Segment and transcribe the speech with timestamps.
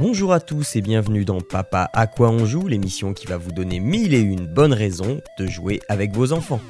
[0.00, 3.52] Bonjour à tous et bienvenue dans Papa à quoi on joue, l'émission qui va vous
[3.52, 6.60] donner mille et une bonnes raisons de jouer avec vos enfants.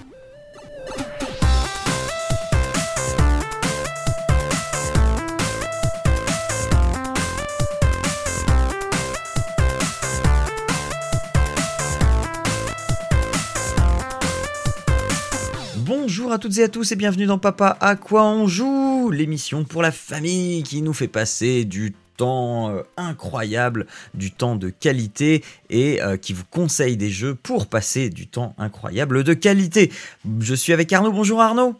[15.79, 19.65] Bonjour à toutes et à tous et bienvenue dans Papa à quoi on joue, l'émission
[19.65, 25.45] pour la famille qui nous fait passer du temps euh, incroyable, du temps de qualité
[25.71, 29.93] et euh, qui vous conseille des jeux pour passer du temps incroyable de qualité.
[30.41, 31.13] Je suis avec Arnaud.
[31.13, 31.75] Bonjour Arnaud.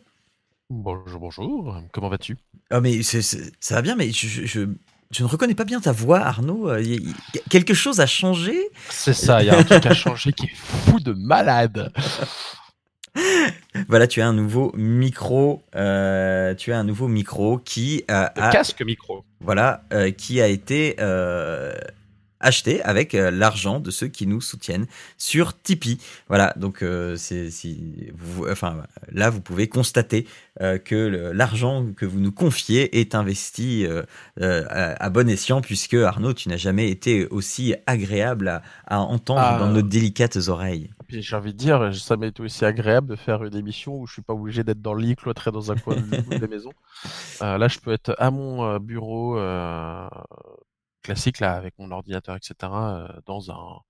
[0.71, 1.81] Bonjour, bonjour.
[1.93, 2.37] Comment vas-tu?
[2.71, 4.67] Ah mais ça va bien, mais je, je- je-
[5.11, 6.69] je ne reconnais pas bien ta voix, Arnaud.
[6.71, 6.83] Euh,
[7.51, 8.57] quelque chose a changé?
[8.91, 11.93] C'est ça, il y a un truc à changer qui est fou de malade.
[13.89, 15.63] Voilà, tu as un nouveau micro.
[15.75, 19.25] euh, tu as un nouveau micro qui euh, a casque micro.
[19.41, 21.75] voilà, euh, qui a été euh,
[22.41, 24.87] acheté avec l'argent de ceux qui nous soutiennent
[25.19, 25.99] sur Tipeee.
[26.29, 26.85] Voilà, donc
[27.17, 30.27] c'est si vous, enfin là vous pouvez constater
[30.61, 33.87] que l'argent que vous nous confiez est investi
[34.41, 39.41] à, à bon escient puisque Arnaud, tu n'as jamais été aussi agréable à, à entendre
[39.43, 39.59] Ah.
[39.59, 40.91] dans nos délicates oreilles.
[41.07, 44.15] Puis j'ai envie de dire, ça été aussi agréable de faire une émission où je
[44.15, 46.71] suis pas obligé d'être dans le lit, cloîtré dans un coin de la maison.
[47.43, 50.09] Euh, là, je peux être à mon euh, bureau euh,
[51.03, 53.81] classique, là, avec mon ordinateur, etc., euh, dans un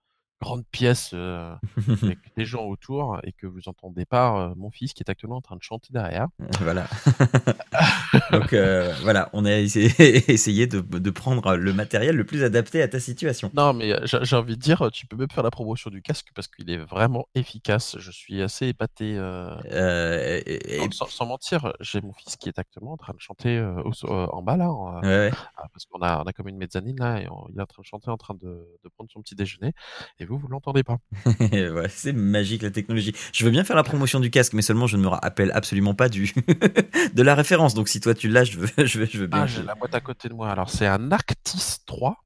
[0.45, 1.55] grande pièce euh,
[2.03, 5.37] avec des gens autour et que vous entendez pas euh, mon fils qui est actuellement
[5.37, 6.29] en train de chanter derrière.
[6.61, 6.87] Voilà.
[8.33, 12.89] Donc euh, voilà, on a essayé, de, de prendre le matériel le plus adapté à
[12.89, 13.51] ta situation.
[13.55, 16.47] Non, mais j'ai envie de dire, tu peux même faire la promotion du casque parce
[16.49, 17.97] qu'il est vraiment efficace.
[17.99, 19.15] Je suis assez épaté.
[19.15, 24.43] et- sans, mentir, j'ai mon fils qui est actuellement en train de chanter au en
[24.43, 25.31] bas là, en- ouais, ouais.
[25.57, 27.67] ah, parce qu'on a, on a comme une mezzanine là, et on- il est en
[27.67, 29.73] train de chanter, en train de, de prendre son petit déjeuner,
[30.19, 30.99] et vous, vous l'entendez pas.
[31.41, 33.15] Ouais, c'est magique la technologie.
[33.33, 35.95] Je veux bien faire la promotion du casque, mais seulement je ne me rappelle absolument
[35.95, 36.33] pas du
[37.15, 37.75] de la référence.
[37.75, 39.43] Donc si toi tu l'as, je veux, je veux, je veux bien.
[39.43, 40.51] Ah, j'ai la boîte à côté de moi.
[40.51, 42.17] Alors, c'est un Arctis 3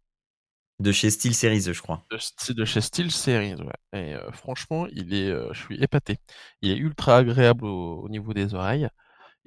[0.80, 2.04] De chez Steel Series, je crois.
[2.10, 4.00] de, de chez SteelSeries, ouais.
[4.00, 6.18] Et euh, franchement, il est, euh, je suis épaté.
[6.62, 8.88] Il est ultra agréable au, au niveau des oreilles.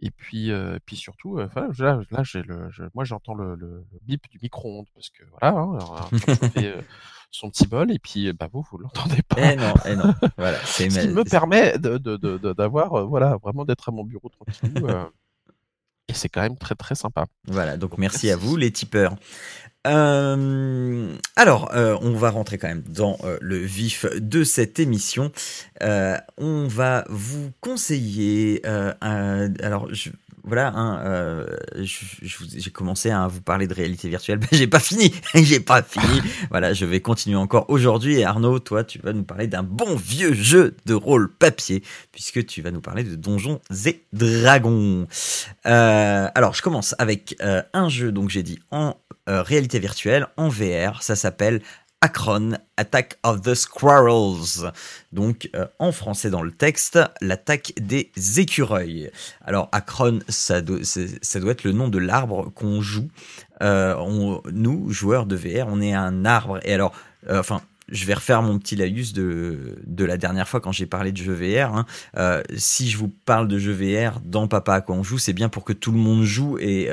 [0.04, 1.48] Et puis, euh, puis surtout, euh,
[1.78, 5.24] là, là j'ai le, je- moi j'entends le, le- le bip du micro-ondes parce que
[5.30, 6.82] voilà, hein, train de chauffer, euh,
[7.32, 9.38] son petit bol et puis bah vous vous l'entendez pas.
[9.40, 10.14] Eh non, eh non.
[10.38, 12.18] Voilà, c'est Ce qui me permet de, de,
[12.54, 14.84] d'avoir euh, voilà vraiment d'être à mon bureau tranquille.
[14.86, 15.06] euh,
[16.10, 17.26] et c'est quand même très très sympa.
[17.48, 19.16] Voilà, donc merci à vous les tipeurs.
[19.88, 25.32] Euh, alors, euh, on va rentrer quand même dans euh, le vif de cette émission.
[25.82, 28.62] On va vous conseiller.
[28.66, 30.12] un- alors, je-
[30.44, 34.40] voilà, hein, euh, j'ai commencé à vous parler de réalité virtuelle.
[34.40, 36.22] Ben, j'ai pas fini, j'ai pas fini.
[36.50, 38.20] voilà, je vais continuer encore aujourd'hui.
[38.20, 42.46] Et Arnaud, toi, tu vas nous parler d'un bon vieux jeu de rôle papier, puisque
[42.46, 45.08] tu vas nous parler de Donjons et Dragons.
[45.66, 48.96] Euh, alors, je commence avec euh, un jeu, donc j'ai dit en
[49.28, 51.04] réalité virtuelle, en VR.
[51.04, 51.62] Ça s'appelle
[52.12, 54.72] Akron, Attack of the Squirrels.
[55.12, 59.12] Donc, euh, en français dans le texte, l'attaque des écureuils.
[59.46, 63.08] Alors, Akron, ça, doit- être le nom de l'arbre qu'on joue.
[63.62, 66.60] Euh, on- nous, joueurs de VR, on est un arbre.
[66.64, 66.94] Et alors,
[67.30, 67.62] euh, enfin.
[67.94, 69.76] Je vais refaire mon petit laïus de,
[70.06, 71.76] la dernière fois quand j'ai parlé de jeux VR.
[72.16, 72.42] hein.
[72.56, 75.50] Si je vous parle de jeux VR dans Papa à quoi on joue, c'est bien
[75.50, 76.90] pour que tout le monde joue et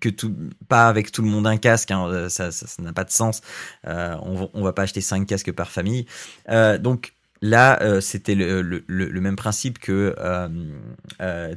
[0.00, 0.34] que- tout,
[0.68, 3.40] pas avec tout le monde un casque, hein, euh, ça n'a pas de sens.
[3.86, 6.06] Euh, on, on va pas acheter cinq casques par famille.
[6.48, 10.14] Euh, donc là, c'était le, même principe que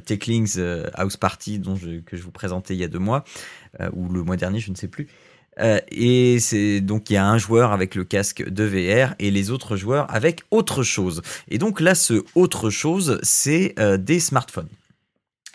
[0.04, 0.58] Techlings
[0.94, 1.60] House Party
[2.06, 3.24] que je vous présentais il y a deux mois
[3.94, 5.08] ou le mois dernier, je ne sais plus.
[5.90, 6.38] Et
[6.82, 10.06] donc il y a un joueur avec le casque de VR et les autres joueurs
[10.14, 11.22] avec autre chose.
[11.48, 14.68] Et donc là, ce autre chose, c'est des smartphones.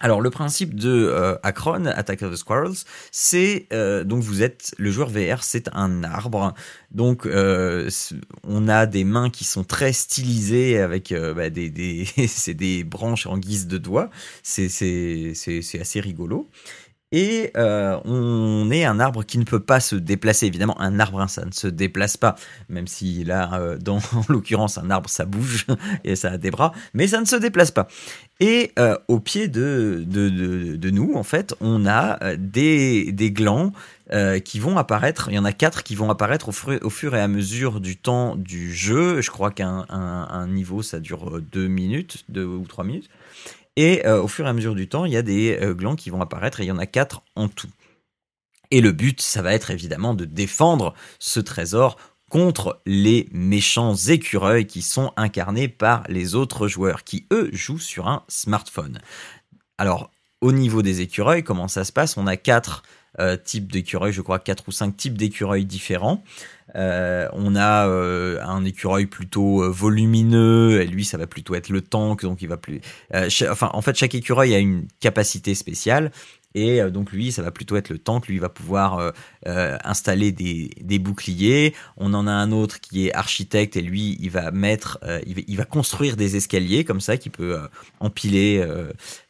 [0.01, 2.75] Alors le principe de euh, Akron, Attack of the Squirrels,
[3.11, 6.53] c'est euh, donc vous êtes le joueur VR, c'est un arbre.
[6.91, 7.89] Donc euh,
[8.43, 12.83] on a des mains qui sont très stylisées avec euh, bah, des, des c'est des
[12.83, 14.09] branches en guise de doigts.
[14.43, 16.49] C'est c'est c'est assez rigolo.
[17.11, 20.47] Et euh, on est un arbre qui ne peut pas se déplacer.
[20.47, 22.35] Évidemment, un arbre, hein, ça ne se déplace pas,
[22.67, 25.67] même si là, euh, dans en l'occurrence, un arbre, ça bouge
[26.03, 27.87] et ça a des bras, mais ça ne se déplace pas.
[28.39, 30.29] Et euh, au pied de, de,
[30.75, 33.71] de, nous, en fait, on a des, des glands
[34.43, 35.29] qui vont apparaître.
[35.29, 38.35] Il y en a quatre qui vont apparaître au fur, et à mesure du temps
[38.35, 39.21] du jeu.
[39.21, 43.09] Je crois qu'un un, un niveau, ça dure deux minutes, deux ou trois minutes.
[43.75, 45.95] Et euh, au fur et à mesure du temps, il y a des euh, glands
[45.95, 47.69] qui vont apparaître et il y en a quatre en tout.
[48.71, 51.97] Et le but, ça va être évidemment de défendre ce trésor
[52.29, 58.07] contre les méchants écureuils qui sont incarnés par les autres joueurs qui, eux, jouent sur
[58.07, 58.99] un smartphone.
[59.77, 60.09] Alors,
[60.41, 62.17] au niveau des écureuils, comment ça se passe?
[62.17, 62.83] On a quatre
[63.43, 66.23] types d'écureuils, je crois quatre ou cinq types d'écureuils différents.
[66.75, 71.81] Euh, on a euh, un écureuil plutôt volumineux, et lui ça va plutôt être le
[71.81, 72.81] tank, donc il va plus.
[73.49, 76.11] enfin, en fait, chaque écureuil a une capacité spéciale.
[76.57, 78.29] Et donc lui, ça va plutôt être le tank.
[78.29, 79.11] Lui, il va pouvoir
[79.45, 81.73] installer des, des, boucliers.
[81.97, 84.97] On en a un autre qui est architecte et lui, il va mettre,
[85.27, 87.59] il va, il, va, construire des escaliers comme ça, qui peut
[87.99, 88.65] empiler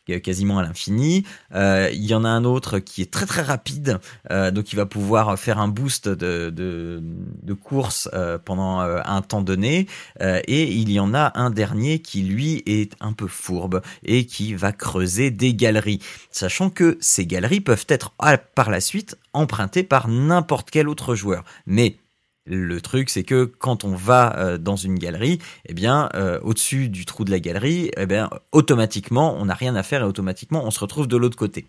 [0.06, 1.26] quasiment à l'infini.
[1.54, 4.00] Euh, il y en a un autre qui est très très rapide,
[4.32, 9.22] euh, donc il va pouvoir faire un boost de, de, de course euh, pendant un
[9.22, 9.88] temps donné.
[10.22, 14.54] et il y en a un dernier qui lui est un peu fourbe et qui
[14.54, 16.00] va creuser des galeries,
[16.32, 18.14] sachant que ces galeries peuvent être
[18.56, 21.44] par la suite empruntées par n'importe quel autre joueur.
[21.66, 21.98] Mais
[22.46, 26.90] le truc, c'est que quand on va euh, dans une galerie, eh bien, euh, au-dessus
[26.90, 30.64] du trou de la galerie, eh bien, automatiquement, on n'a rien à faire et automatiquement,
[30.64, 31.66] on se retrouve de l'autre côté.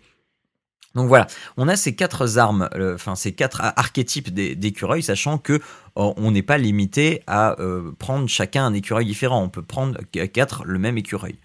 [0.95, 1.27] Donc voilà,
[1.57, 5.59] on a ces quatre armes, euh, enfin ces quatre archétypes d'écureuils, sachant que
[5.95, 7.55] on n'est pas limité à
[7.97, 9.43] prendre chacun un écureuil différent.
[9.43, 11.35] On peut prendre quatre le même écureuil.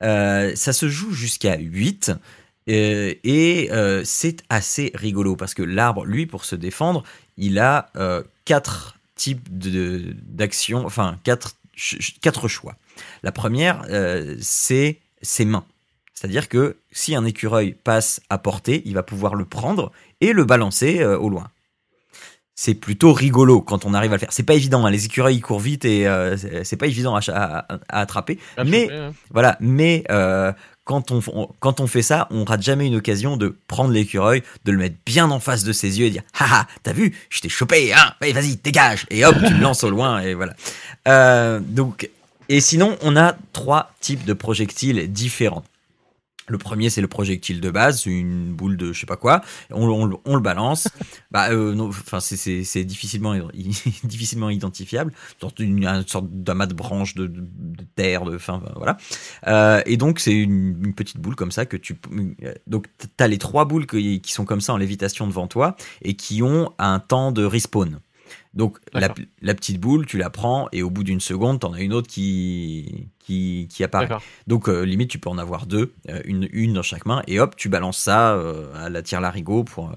[0.00, 2.12] ça se joue jusqu'à 8.
[2.66, 3.70] et
[4.04, 7.04] c'est assez rigolo parce que l'arbre, lui, pour se défendre,
[7.36, 7.90] il a
[8.44, 11.56] quatre types d'actions, enfin quatre,
[12.20, 12.76] quatre choix.
[13.22, 15.64] La première, euh, c'est ses mains.
[16.12, 20.44] C'est-à-dire que si un écureuil passe à portée, il va pouvoir le prendre et le
[20.44, 21.50] balancer euh, au loin.
[22.54, 24.32] C'est plutôt rigolo quand on arrive à le faire.
[24.32, 24.90] C'est pas évident, hein.
[24.90, 28.38] les écureuils courent vite et euh, c'est pas évident à, attraper.
[28.64, 28.88] mais
[29.30, 30.04] voilà, mais
[30.84, 34.72] quand on, quand on fait ça, on rate jamais une occasion de prendre l'écureuil, de
[34.72, 37.48] le mettre bien en face de ses yeux et dire Haha, t'as vu, je t'ai
[37.48, 40.54] chopé, hein vas-y, dégage Et hop, tu le lances au loin, et voilà.
[41.08, 42.10] Euh, donc,
[42.48, 45.64] et sinon, on a trois types de projectiles différents.
[46.46, 49.40] Le premier, c'est le projectile de base, une boule de je sais pas quoi.
[49.70, 50.88] On, on, le balance.
[51.30, 53.34] bah, euh, enfin, c'est difficilement,
[54.04, 55.12] difficilement identifiable.
[55.58, 58.96] Une, une sorte d'amas de branches de, de, terre, de, enfin, voilà.
[59.46, 61.96] Euh, et donc, c'est une, une, petite boule comme ça que tu.
[62.66, 66.14] Donc, t'as les trois boules qui, qui sont comme ça en lévitation devant toi et
[66.14, 68.00] qui ont un temps de respawn.
[68.54, 69.08] Donc la,
[69.54, 72.08] petite boule, tu la prends et au bout d'une seconde, tu en as une autre
[72.08, 74.08] qui, qui, apparaît.
[74.46, 77.40] Donc euh, limite, tu peux en avoir deux, euh, une, une dans chaque main, et
[77.40, 79.92] hop, tu balances ça euh, à la tire larigot pour...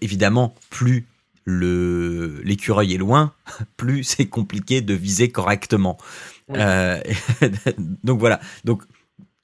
[0.00, 1.06] évidemment, plus
[1.46, 3.34] le l'écureuil est loin,
[3.76, 5.98] plus c'est compliqué de viser correctement.
[6.48, 8.40] donc voilà.
[8.64, 8.82] Donc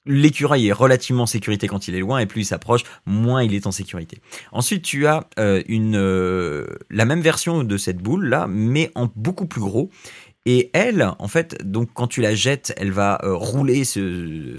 [0.06, 3.54] l'écureuil est relativement en sécurité quand il est loin et plus il s'approche, moins il
[3.54, 4.20] est en sécurité.
[4.52, 9.08] Ensuite, tu as euh, une euh, la même version de cette boule là, mais en
[9.14, 9.90] beaucoup plus gros.
[10.46, 14.56] Et elle, en fait, donc quand tu la jettes, elle va euh, rouler, ce,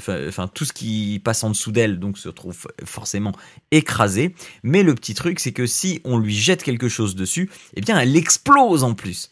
[0.53, 3.31] tout ce qui passe en dessous d'elle, donc se trouve forcément
[3.71, 4.35] écrasé.
[4.61, 7.99] Mais le petit truc, c'est que si on lui jette quelque chose dessus, eh bien,
[7.99, 9.31] elle explose en plus.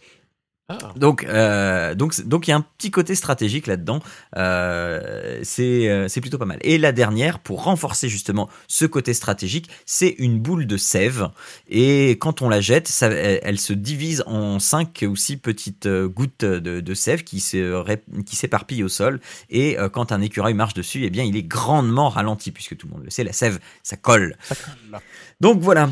[0.69, 0.77] Ah.
[0.95, 4.01] Donc, euh, donc, donc il y a un petit côté stratégique là-dedans.
[4.37, 6.59] Euh, c'est, euh, c'est plutôt pas mal.
[6.61, 11.29] Et la dernière, pour renforcer justement ce côté stratégique, c'est une boule de sève.
[11.69, 16.45] Et quand on la jette, ça, elle, se divise en cinq ou six petites gouttes
[16.45, 19.19] de, de sève qui, s'éparpillent au sol.
[19.49, 22.93] Et quand un écureuil marche dessus, eh bien, il est grandement ralenti, puisque tout le
[22.93, 24.37] monde le sait, la sève, ça colle.
[24.43, 24.99] Ça colle
[25.41, 25.89] donc voilà.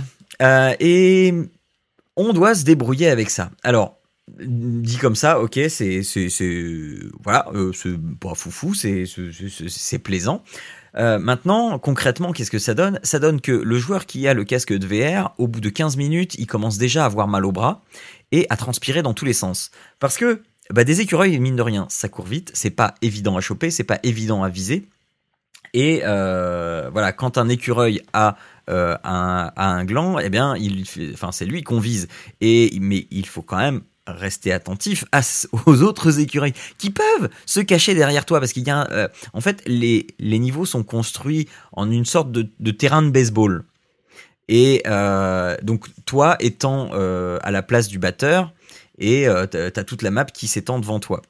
[0.79, 1.34] et
[2.15, 3.51] on doit se débrouiller avec ça.
[3.63, 3.97] Alors,
[4.39, 6.01] dit comme ça, ok, c'est
[7.24, 10.43] voilà, euh, c'est pas foufou, c'est plaisant.
[10.96, 13.00] Euh, maintenant, concrètement, qu'est-ce que ça donne?
[13.03, 15.96] Ça donne que le joueur qui a le casque de VR, au bout de 15
[15.96, 17.84] minutes, il commence déjà à avoir mal au bras
[18.31, 19.72] et à transpirer dans tous les sens.
[20.00, 20.41] Parce que
[20.72, 23.84] bah, des écureuils, mine de rien, ça court vite, c'est pas évident à choper, c'est
[23.84, 24.88] pas évident à viser.
[25.74, 31.46] Et euh, voilà, quand un écureuil a un, un, gland, eh bien, il, enfin, c'est
[31.46, 32.07] lui qu'on vise.
[32.41, 35.05] Et mais il faut quand même rester attentif
[35.65, 39.41] aux autres écureuils qui peuvent se cacher derrière toi parce qu'il y a euh, en
[39.41, 43.63] fait les, niveaux sont construits en une sorte de, terrain de baseball.
[44.49, 48.53] Et euh, donc toi étant euh, à la place du batteur
[48.97, 51.21] et euh, t'as toute la map qui s'étend devant toi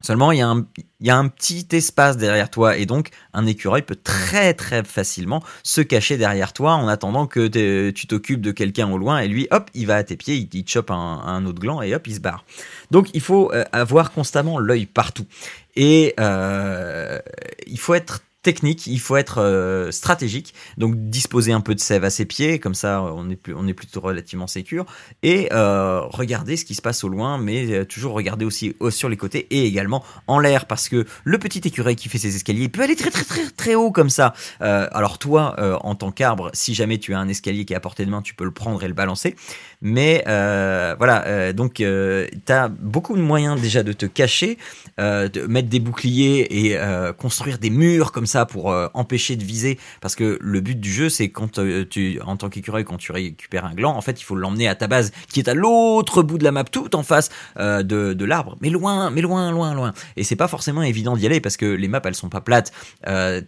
[0.00, 4.54] Seulement, il y, a un, petit espace derrière toi et donc un écureuil peut très
[4.54, 7.48] très facilement se cacher derrière toi en attendant que
[7.90, 10.48] tu t'occupes de quelqu'un au loin et lui, hop, il va à tes pieds, il,
[10.52, 12.44] il chope un, un, autre gland et hop, il se barre.
[12.92, 15.26] Donc il faut euh, avoir constamment l'œil partout
[15.74, 17.18] et euh,
[17.66, 22.04] il faut être technique, il faut être euh, stratégique, donc disposer un peu de sève
[22.04, 24.86] à ses pieds, comme ça on est, plus, on est plutôt relativement sécure,
[25.24, 29.08] et euh, regarder ce qui se passe au loin, mais euh, toujours regarder aussi sur
[29.08, 32.68] les côtés et également en l'air, parce que le petit écureuil qui fait ses escaliers
[32.68, 34.34] peut aller très très très très haut comme ça.
[34.60, 38.04] alors toi, en tant qu'arbre, si jamais tu as un escalier qui est à portée
[38.04, 39.34] de main, tu peux le prendre et le balancer,
[39.82, 44.58] mais voilà, donc tu as beaucoup de moyens déjà de te cacher,
[44.98, 46.78] de mettre des boucliers et
[47.18, 49.78] construire des murs comme ça pour euh, empêcher de viser.
[50.00, 53.12] Parce que le but du jeu c'est quand euh, tu en tant qu'écureuil quand tu
[53.12, 56.22] récupères un gland en fait il faut l'emmener à ta base qui est à l'autre
[56.22, 58.56] bout de la map tout en face euh, de, de l'arbre.
[58.60, 59.92] Mais loin mais loin loin loin.
[60.16, 62.72] Et c'est pas forcément évident d'y aller parce que les maps elles sont pas plates.
[63.02, 63.42] T'as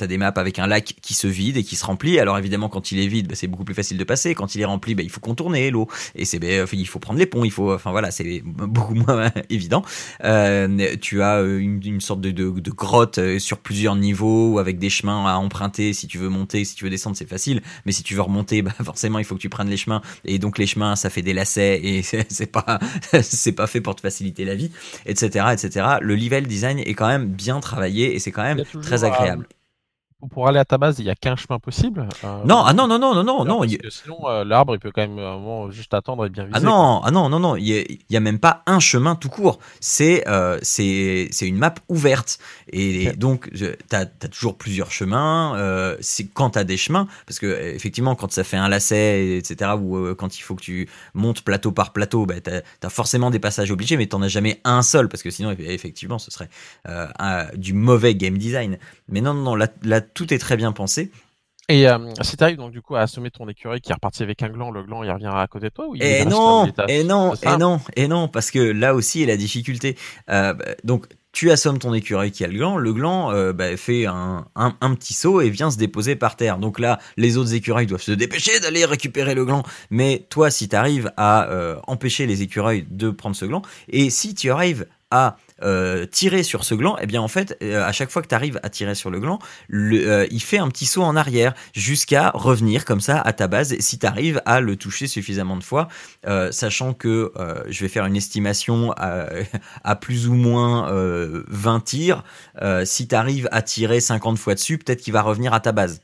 [0.00, 2.18] as des maps avec un lac qui se vide et qui se remplit.
[2.18, 4.34] Alors évidemment quand il est vide bah, c'est beaucoup plus facile de passer.
[4.34, 5.88] Quand il est rempli bah, il faut contourner l'eau.
[6.14, 9.30] Et c'est bah, il faut prendre les ponts il faut enfin voilà c'est beaucoup moins
[9.50, 9.82] évident.
[11.00, 15.34] Tu as une, sorte de, de grotte sur plusieurs niveaux ou avec des chemins à
[15.36, 15.92] emprunter.
[15.92, 17.62] Si tu veux monter, si tu veux descendre, c'est facile.
[17.86, 20.02] Mais si tu veux remonter, bah forcément, il faut que tu prennes les chemins.
[20.24, 22.78] Et donc les chemins, ça fait des lacets et c'est pas
[23.22, 24.70] c'est pas fait pour te faciliter la vie,
[25.06, 25.86] etc., etc.
[26.00, 29.46] Le level design est quand même bien travaillé et c'est quand même très agréable
[30.28, 32.06] pour aller à ta base, il y a qu'un chemin possible.
[32.24, 33.62] Euh, non, ah non, non, non, non, non, non.
[33.88, 36.56] sinon, euh, l'arbre, il peut quand même euh, juste attendre et bien viser.
[36.56, 39.58] Ah non, ah non, non, non, il y, a, même pas un chemin tout court.
[39.80, 40.24] C'est
[40.62, 45.56] c'est une map ouverte et, donc tu as, toujours plusieurs chemins.
[46.00, 49.72] c'est quand tu as des chemins, parce que effectivement, quand ça fait un lacet, etc.,
[49.80, 53.38] ou quand il faut que tu montes plateau par plateau, bah, tu as, forcément des
[53.38, 56.50] passages obligés, mais tu n'en as jamais un seul, parce que sinon, effectivement, ce serait
[57.56, 58.78] du mauvais game design.
[59.08, 61.10] Mais non, non, non, là, là tout est très bien pensé.
[61.70, 64.24] Et euh, si tu arrives donc du coup à assommer ton écureuil qui est reparti
[64.24, 66.66] avec un gland, le gland il revient à côté de toi ou il Et non,
[66.88, 69.96] et non, et non, et non, parce que là aussi a la difficulté.
[70.30, 70.52] Euh,
[70.82, 74.46] donc tu assommes ton écureuil qui a le gland, le gland euh, bah, fait un,
[74.56, 76.58] un, petit saut et vient se déposer par terre.
[76.58, 79.62] Donc là, les autres écureuils doivent se dépêcher d'aller récupérer le gland.
[79.90, 81.48] Mais toi, si tu arrives à
[81.86, 86.64] empêcher les écureuils de prendre ce gland, et si tu arrives à euh, tirer sur
[86.64, 88.68] ce gland, et eh bien en fait, euh, à chaque fois que tu arrives à
[88.68, 89.38] tirer sur le gland,
[89.68, 93.46] le, euh, il fait un petit saut en arrière jusqu'à revenir comme ça à ta
[93.46, 93.76] base.
[93.80, 95.88] Si tu arrives à le toucher suffisamment de fois,
[96.50, 97.32] sachant que
[97.68, 99.26] je vais faire une estimation à,
[99.84, 102.24] à plus ou moins 20 tirs,
[102.84, 106.00] si tu arrives à tirer 50 fois dessus, peut-être qu'il va revenir à ta base.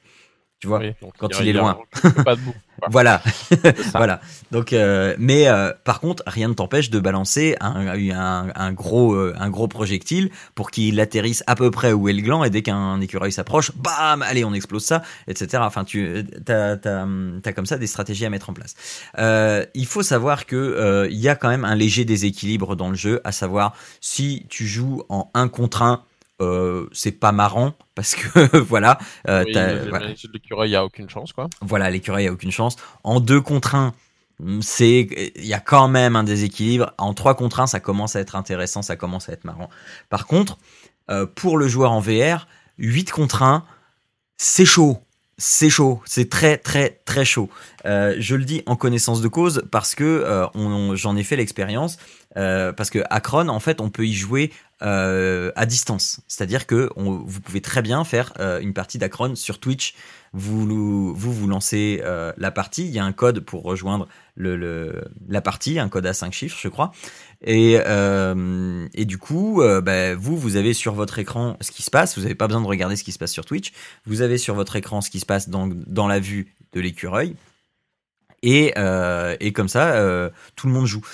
[0.59, 0.81] Tu vois,
[1.19, 1.77] quand il, est loin.
[2.91, 3.23] voilà,
[3.93, 4.23] voilà.
[4.53, 9.13] Donc, euh, mais euh, par contre, rien ne t'empêche de balancer un, un, un gros,
[9.13, 12.49] euh, un gros projectile pour qu'il atterrisse à peu près où est le gland et
[12.49, 15.63] dès qu'un écureuil s'approche, bam, allez, on explose ça, etc.
[15.67, 18.77] Enfin, tu as, as, comme ça des stratégies à mettre en place.
[19.75, 23.21] il faut savoir que il y a quand même un léger déséquilibre dans le jeu,
[23.25, 26.03] à savoir si tu joues en 1 contre 1
[26.43, 28.99] euh, c'est pas marrant parce que voilà.
[29.29, 29.45] Euh,
[30.33, 31.49] L'écureuil a aucune chance quoi.
[31.63, 32.77] Voilà, l'écureuil a aucune chance.
[33.05, 33.95] En 2 contre 1,
[34.41, 36.93] hmm, c'est il y a quand même un déséquilibre.
[36.99, 39.71] En 3 contre 1, ça commence à être intéressant, ça commence à être marrant.
[40.11, 40.59] Par contre,
[41.11, 42.47] euh, pour le joueur en VR,
[42.79, 43.65] 8 contre 1,
[44.37, 44.99] c'est chaud.
[45.39, 47.51] C'est chaud, c'est très très très chaud.
[47.85, 50.25] Euh, je le dis en connaissance de cause parce que
[50.95, 51.99] j'en ai fait l'expérience.
[52.37, 54.53] Euh, parce que Akron, en fait, on peut y jouer
[54.83, 56.21] euh, à distance.
[56.29, 59.95] C'est-à-dire que vous pouvez très bien faire euh, une partie d'Akron sur Twitch.
[60.33, 62.03] Vous vous, lancez
[62.37, 62.85] la partie.
[62.85, 64.07] Il y a un code pour rejoindre
[64.37, 66.93] la partie, un code à 5 chiffres, je crois.
[67.43, 67.79] Et,
[69.07, 72.17] du coup, bah, vous, vous avez sur votre écran ce qui se passe.
[72.19, 73.73] Vous n'avez pas besoin de regarder ce qui se passe sur Twitch.
[74.05, 77.35] Vous avez sur votre écran ce qui se passe dans, la vue de l'écureuil.
[78.43, 78.75] Et,
[79.55, 81.07] comme ça, tout le monde joue.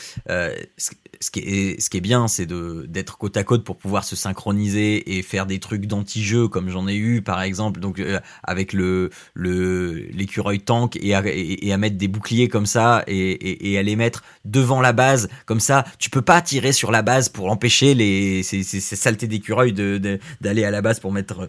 [1.23, 4.17] Ce, qui est, ce qui est bien, c'est d'être côte à côte pour pouvoir se
[4.17, 8.73] synchroniser et faire des trucs d'anti-jeu comme j'en ai eu par exemple, donc euh, avec
[8.73, 13.83] le l'écureuil tank et à, et, à, mettre des boucliers comme ça et, et, à
[13.83, 15.85] les mettre devant la base comme ça.
[15.99, 20.65] Tu peux pas tirer sur la base pour empêcher les ces, saletés d'écureuil de d'aller
[20.65, 21.49] à la base pour mettre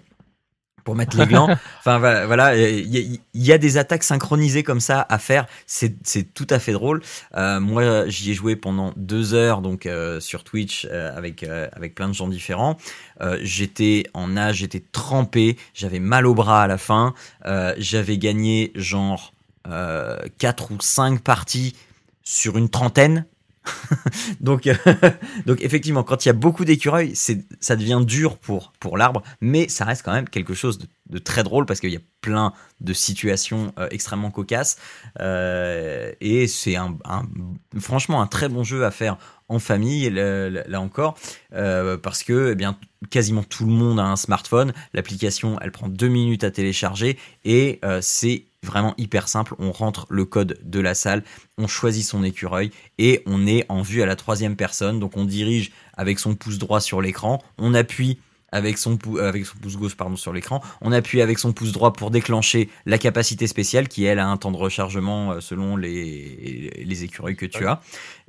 [0.83, 1.49] pour mettre les glands.
[1.79, 5.45] enfin voilà, il y, a des attaques synchronisées comme ça à faire.
[5.65, 7.01] C'est tout à fait drôle.
[7.35, 11.95] Euh, moi, j'y ai joué pendant deux heures donc euh, sur Twitch euh, avec avec
[11.95, 12.77] plein de gens différents.
[13.41, 17.13] j'étais en âge, j'étais trempé, j'avais mal au bras à la fin.
[17.77, 19.33] j'avais gagné genre
[20.37, 21.75] quatre ou cinq parties
[22.23, 23.25] sur une trentaine
[24.39, 24.69] donc,
[25.45, 29.85] donc effectivement, quand il y a beaucoup d'écureuils, ça devient dur pour, l'arbre, mais ça
[29.85, 30.79] reste quand même quelque chose
[31.09, 34.77] de, très drôle parce qu'il y a plein de situations euh, extrêmement cocasses
[35.19, 36.75] euh, et c'est
[37.79, 39.17] franchement un très bon jeu à faire
[39.47, 41.15] en famille là, encore
[41.53, 42.77] euh, parce que eh bien
[43.11, 44.73] quasiment tout le monde a un smartphone.
[44.93, 49.55] L'application, elle prend deux minutes à télécharger et c'est vraiment hyper simple.
[49.59, 51.23] On rentre le code de la salle,
[51.57, 54.99] on choisit son écureuil et on est en vue à la troisième personne.
[54.99, 58.19] Donc on dirige avec son pouce droit sur l'écran, on appuie
[58.53, 60.61] avec son, euh, avec son pouce gauche pardon, sur l'écran.
[60.79, 64.37] On appuie avec son pouce droit pour déclencher la capacité spéciale qui, elle, a un
[64.37, 67.81] temps de rechargement euh, selon les, les écureuils que tu as.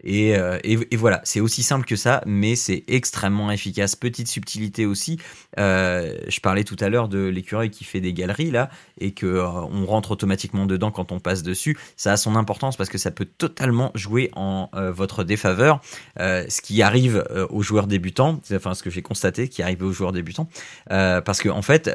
[0.06, 3.96] Euh, et, voilà, c'est aussi simple que ça, mais c'est extrêmement efficace.
[3.96, 5.18] Petite subtilité aussi.
[5.56, 9.86] je parlais tout à l'heure de l'écureuil qui fait des galeries là, et que on
[9.86, 11.76] rentre automatiquement dedans quand on passe dessus.
[11.96, 15.80] Ça a son importance parce que ça peut totalement jouer en votre défaveur.
[16.18, 20.12] ce qui arrive aux joueurs débutants, enfin ce que j'ai constaté, qui arrive aux joueurs
[20.12, 20.48] débutant,
[20.90, 21.90] euh, parce que en fait,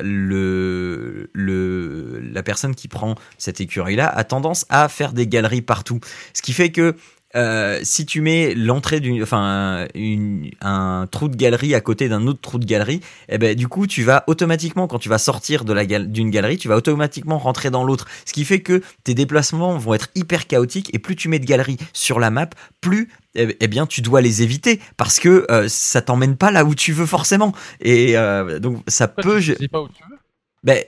[1.33, 5.99] la personne qui prend cette écurie-là a tendance à faire des galeries partout,
[6.33, 6.95] ce qui fait que
[7.36, 12.25] euh, si tu mets l'entrée d'une, enfin, une, un trou de galerie à côté d'un
[12.25, 15.63] autre trou de galerie, eh ben, du coup, tu vas automatiquement, quand tu vas sortir
[15.63, 18.07] de la d'une galerie, tu vas automatiquement rentrer dans l'autre.
[18.25, 21.45] Ce qui fait que tes déplacements vont être hyper chaotiques et plus tu mets de
[21.45, 22.50] galeries sur la map,
[22.81, 26.65] plus eh, eh bien, tu dois les éviter parce que euh, ça t'emmène pas là
[26.65, 27.53] où tu veux forcément.
[27.79, 29.39] Et euh, donc, ça peut.
[29.39, 30.17] Je sais pas où tu veux?
[30.63, 30.83] Ben,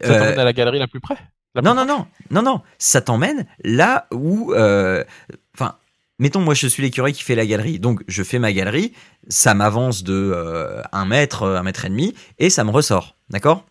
[0.00, 1.16] ça t'emmène à la galerie la plus près.
[1.60, 5.76] Non, non, non, non, non, ça t'emmène là où, enfin,
[6.22, 8.92] mettons moi je suis l'écureuil qui fait la galerie, donc je fais ma galerie,
[9.28, 13.66] ça m'avance de euh, un mètre, un mètre et demi, et ça me ressort, d'accord?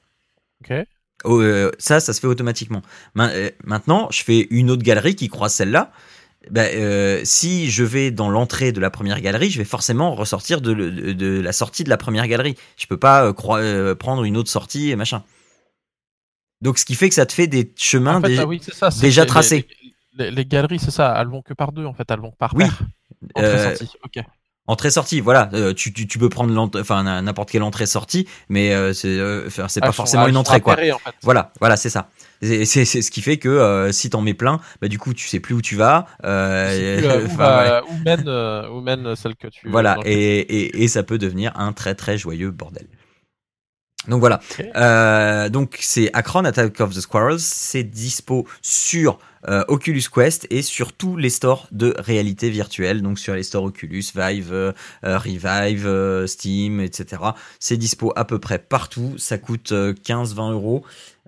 [0.63, 0.73] Ok.
[1.23, 2.81] Oh, euh, ça, ça se fait automatiquement.
[3.17, 5.91] Euh, maintenant, je fais une autre galerie qui croise celle-là.
[6.50, 10.73] Ben, si je vais dans l'entrée de la première galerie, je vais forcément ressortir de,
[10.73, 12.55] de, la sortie de la première galerie.
[12.77, 15.23] Je peux pas prendre une autre sortie et machin.
[16.62, 18.46] Donc, ce qui fait que ça te fait des chemins ah
[19.01, 19.68] déjà tracés
[20.18, 22.65] les, galeries, c'est ça, elles vont que par deux en fait, elles vont par oui.
[23.36, 24.25] Entrée-sortie, euh, ok.
[24.68, 25.50] Entrée-sortie, voilà.
[25.53, 29.20] Euh, tu, tu, tu, peux prendre enfin n'importe quelle entrée-sortie, mais euh, c'est
[29.68, 30.74] c'est pas forcément une entrée quoi.
[30.74, 31.15] en fait.
[31.24, 32.10] Voilà, voilà, c'est ça.
[32.41, 35.56] C'est ce qui fait que si t'en mets plein, bah du coup tu sais plus
[35.56, 36.06] où tu vas.
[36.24, 37.28] Euh,
[37.89, 38.30] où, mène,
[38.71, 39.69] où mène celle que tu.
[39.69, 42.88] Voilà, et, et, et ça peut devenir un très très joyeux bordel.
[44.07, 44.41] Donc voilà.
[44.75, 47.39] Euh, donc c'est Akron Attack of the Squirrels.
[47.39, 53.03] C'est dispo sur euh, Oculus Quest et sur tous les stores de réalité virtuelle.
[53.03, 57.21] Donc sur les stores Oculus, Vive, euh, Revive, Steam, etc.
[57.59, 59.13] C'est dispo à peu près partout.
[59.17, 60.83] Ça coûte 15-20 euros.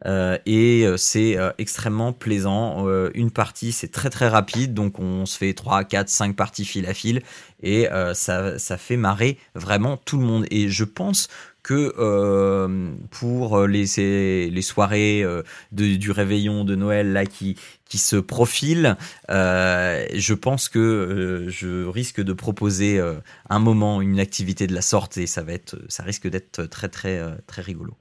[0.06, 2.88] et c'est extrêmement plaisant.
[3.14, 6.86] une partie, c'est très très rapide, donc on se fait 3, 4, 5 parties fil
[6.88, 7.22] à fil,
[7.62, 10.46] et ça, ça fait marrer vraiment tout le monde.
[10.52, 11.30] Et je pense
[11.64, 17.58] que euh, pour euh, les, les soirées euh, de, du réveillon de Noël là qui,
[17.86, 18.98] qui se profilent,
[19.30, 23.02] je pense que je risque de proposer
[23.50, 26.90] un moment, une activité de la sorte et ça va être, ça risque d'être très
[26.90, 27.96] très très rigolo.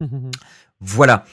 [0.80, 1.24] voilà.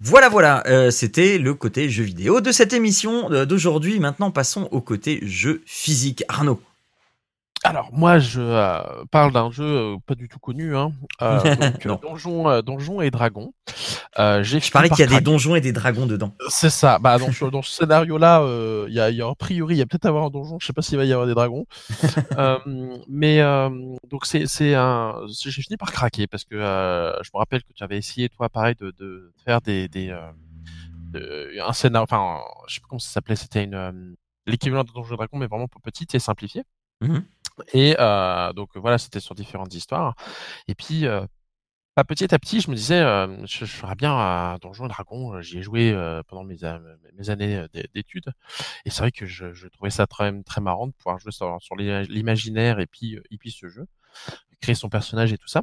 [0.00, 3.98] Voilà, voilà, c'était le côté jeu vidéo de cette émission d'aujourd'hui.
[3.98, 6.22] Maintenant, passons au côté jeu physique.
[6.28, 6.60] Arnaud,
[7.64, 10.92] alors moi je euh, parle d'un jeu euh, pas du tout connu, hein,
[11.22, 11.38] euh,
[11.84, 13.52] donc, donjon, donjon et dragons.
[14.16, 16.34] j'ai je parie qu'il y a des donjons et des dragons dedans.
[16.48, 16.98] C'est ça.
[16.98, 18.44] Bah dans, dans ce scénario-là,
[18.88, 20.58] il y a, y, a, a priori il y a peut-être avoir un donjon.
[20.60, 21.66] Je sais pas s'il va y avoir des dragons.
[23.08, 23.38] mais
[24.08, 25.14] donc c'est c'est un.
[25.28, 28.74] J'ai fini par craquer parce que je me rappelle que tu avais essayé toi pareil
[28.80, 30.16] de, de faire des, des
[31.12, 32.04] un scénario.
[32.04, 33.36] Enfin je sais pas comment ça s'appelait.
[33.36, 34.16] C'était une
[34.46, 36.64] l'équivalent de donjon et dragons mais vraiment pour petite et simplifié.
[37.00, 37.18] Mmh
[37.72, 40.14] et euh, donc voilà, c'était sur différentes histoires.
[40.68, 41.26] Et puis, euh,
[41.98, 45.40] bah, petit à petit, je me disais, euh, je, ferais bien à Donjons et Dragons.
[45.40, 46.58] J'y ai joué euh, pendant mes,
[47.14, 48.30] mes années d'études.
[48.84, 52.78] Et c'est vrai que je, trouvais ça très, très marrant de pouvoir jouer sur, l'imaginaire
[52.78, 53.86] et puis, et puis ce jeu
[54.60, 55.62] créer son personnage et tout ça.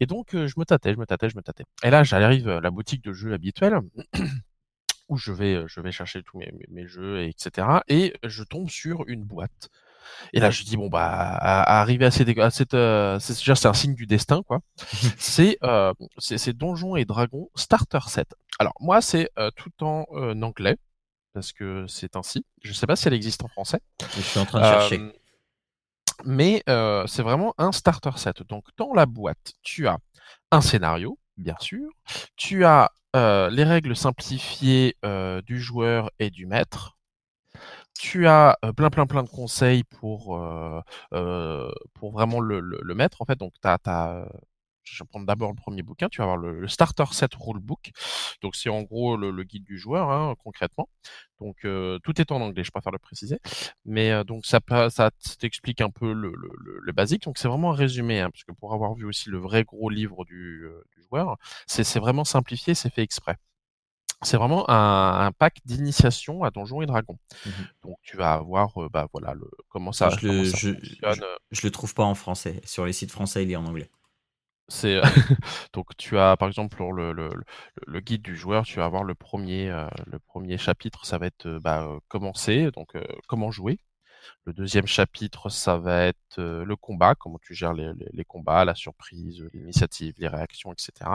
[0.00, 1.64] Et donc, je me tâtais, je me tâtais, je me tâtais.
[1.82, 3.78] Et là, j'arrive à la boutique de jeux habituelle
[5.08, 7.68] où je vais, je vais chercher tous mes jeux, etc.
[7.88, 9.70] Et je tombe sur une boîte
[10.32, 13.74] et là, je dis bon bah, à, arriver à cette, à cette, euh, c'est un
[13.74, 14.60] signe du destin quoi.
[15.18, 18.34] c'est euh, c'est Donjons et Dragons Starter Set.
[18.58, 20.04] Alors moi, c'est euh, tout en
[20.42, 20.76] anglais
[21.32, 22.44] parce que c'est ainsi.
[22.62, 23.80] Je sais pas si elle existe en français.
[24.16, 25.12] Je suis en train de chercher.
[26.24, 26.62] mais
[27.06, 28.42] c'est vraiment un starter set.
[28.48, 29.98] Donc dans la boîte, tu as
[30.50, 31.88] un scénario, bien sûr.
[32.36, 34.96] Tu as les règles simplifiées
[35.46, 36.96] du joueur et du maître
[38.00, 40.40] tu as plein, plein, plein de conseils pour,
[41.94, 43.20] pour vraiment le, mettre.
[43.20, 44.26] En fait, donc, tu as,
[44.84, 46.08] je vais prendre d'abord le premier bouquin.
[46.08, 47.90] Tu vas avoir le, Starter Set Rulebook.
[48.42, 50.88] Donc, c'est en gros le, guide du joueur, hein, concrètement.
[51.40, 51.66] Donc,
[52.02, 53.38] tout est en anglais, je préfère le préciser.
[53.84, 54.60] Mais donc, ça,
[54.90, 56.32] ça t'explique un peu le,
[56.82, 57.24] le, basique.
[57.24, 59.90] Donc, c'est vraiment un résumé, hein, parce que pour avoir vu aussi le vrai gros
[59.90, 61.36] livre du, du joueur,
[61.66, 63.36] c'est vraiment simplifié, c'est fait exprès
[64.22, 67.18] c'est vraiment un, pack d'initiation à Donjons et Dragons.
[67.46, 67.50] Mmh
[67.82, 70.70] Donc tu vas avoir, bah voilà, le, comment ça, je le, je,
[71.50, 72.60] Je, le trouve pas en français.
[72.64, 73.90] Sur les sites français, il est en anglais.
[74.68, 75.00] C'est
[75.72, 77.30] donc tu as par exemple pour le, le,
[77.86, 79.68] le, guide du joueur, tu vas avoir le premier
[80.06, 82.92] le premier chapitre, ça va être bah, commencer, donc
[83.26, 83.80] comment jouer.
[84.44, 88.74] Le deuxième chapitre, ça va être le combat, comment tu gères les, les, combats, la
[88.74, 91.10] surprise, l'initiative, les réactions, etc.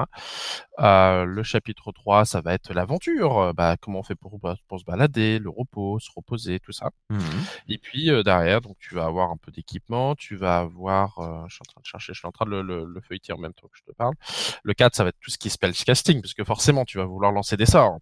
[0.80, 4.86] Euh, le chapitre 3, ça va être l'aventure, bah, comment on fait pour, pour, se
[4.86, 6.92] balader, le repos, se reposer, tout ça.
[7.10, 7.20] Mmh
[7.70, 11.62] Et puis derrière, donc tu vas avoir un peu d'équipement, tu vas avoir, je suis
[11.68, 13.54] en train de chercher, je suis en train de le, le, le, feuilleter en même
[13.54, 14.14] temps que je te parle.
[14.64, 17.06] Le 4, ça va être tout ce qui est spellcasting, parce que forcément, tu vas
[17.06, 18.00] vouloir lancer des sorts.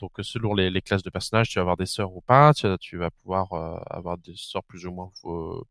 [0.00, 2.66] Donc selon les, les classes de personnages, tu vas avoir des sorts ou pas, tu,
[2.80, 3.52] tu vas pouvoir
[3.90, 5.10] avoir des sorts plus ou moins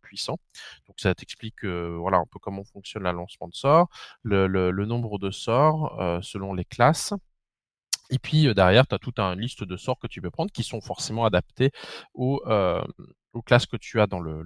[0.02, 0.38] puissant.
[0.88, 3.88] Donc ça t'explique voilà un peu comment fonctionne la lancement de sorts,
[4.24, 7.14] le, nombre de sorts selon les classes.
[8.10, 10.64] Et puis derrière, tu as toute une liste de sorts que tu peux prendre qui
[10.64, 11.72] sont forcément adaptés
[12.14, 12.42] aux,
[13.46, 14.44] classes que tu as dans le,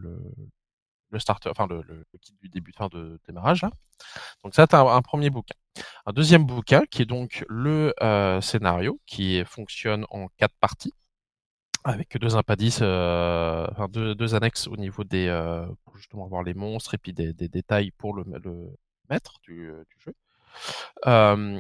[1.18, 3.66] starter, enfin le, kit du début, fin de démarrage.
[4.44, 5.56] Donc ça, tu as un, premier bouquin.
[6.06, 7.94] Un deuxième bouquin qui est donc le
[8.42, 10.94] scénario qui fonctionne en quatre parties
[11.88, 12.18] avec
[12.82, 17.34] euh, deux, annexes au niveau des, euh, pour justement voir les monstres et puis des,
[17.34, 18.26] détails pour le,
[19.10, 20.14] maître du, euh, jeu.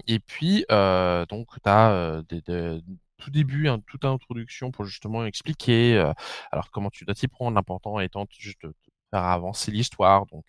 [0.07, 2.23] Et puis, donc, tu as
[3.17, 5.97] tout début, hein, toute introduction pour justement expliquer
[6.51, 8.73] alors comment tu dois t'y prendre, l'important étant juste de,
[9.11, 10.45] faire avancer l'histoire, donc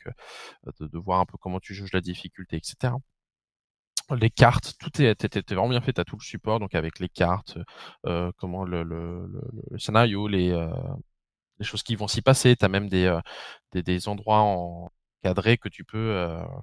[0.80, 2.94] de, voir un peu comment tu juges la difficulté, etc
[4.16, 5.92] les cartes, tout est, était vraiment bien fait.
[5.92, 7.58] T'as tout le support, donc avec les cartes,
[8.06, 10.68] euh, comment le, le, scénario, les, euh,
[11.58, 12.56] les choses qui vont s'y passer.
[12.56, 13.20] T'as même des, euh,
[13.72, 15.98] des, des, endroits encadrés que tu peux.
[15.98, 16.62] Euh, en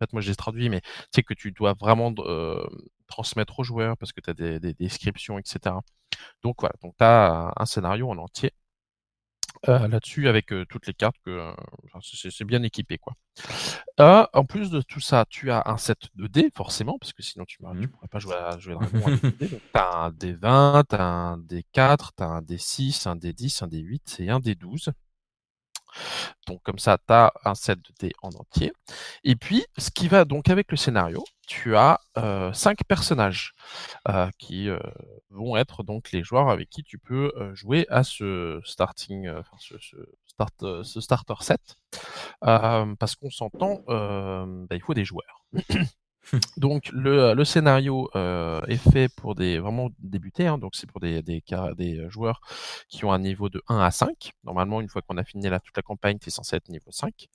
[0.00, 2.12] fait, moi, j'ai traduit, mais tu sais que tu dois vraiment
[3.06, 5.76] transmettre aux joueurs parce que tu as des, des, descriptions, etc.
[6.42, 8.52] Donc voilà, donc tu un scénario en entier
[9.68, 11.52] euh, là-dessus avec euh, toutes les cartes que euh,
[12.02, 13.14] c'est bien équipé quoi.
[13.98, 17.44] en plus de tout ça, tu as un set de dés forcément parce que sinon
[17.44, 17.88] tu, ne mmh.
[17.88, 19.60] pourrais pas jouer à jouer Dragon avec des dés.
[19.72, 24.38] T'as un D20, t'as un D4, t'as un D6, un D10, un D8 et un
[24.38, 24.90] D12.
[26.46, 28.72] Donc comme ça, tu as un set de dés en entier.
[29.24, 33.52] Et puis, ce qui va donc avec le scénario, tu as euh, cinq personnages
[34.08, 34.78] euh, qui euh,
[35.30, 39.56] vont être donc les joueurs avec qui tu peux euh, jouer à ce starting, enfin
[39.58, 39.74] ce,
[40.26, 41.76] start, ce starter set,
[42.40, 45.44] parce qu'on s'entend, bah, il faut des joueurs.
[46.56, 51.00] Donc le, le scénario euh, est fait pour des vraiment débuter, hein, donc c'est pour
[51.00, 51.42] des, des,
[51.76, 52.40] des, joueurs
[52.88, 54.32] qui ont un niveau de 1 à 5.
[54.44, 56.90] Normalement, une fois qu'on a fini là, toute la campagne, tu es censé être niveau
[56.90, 57.28] 5.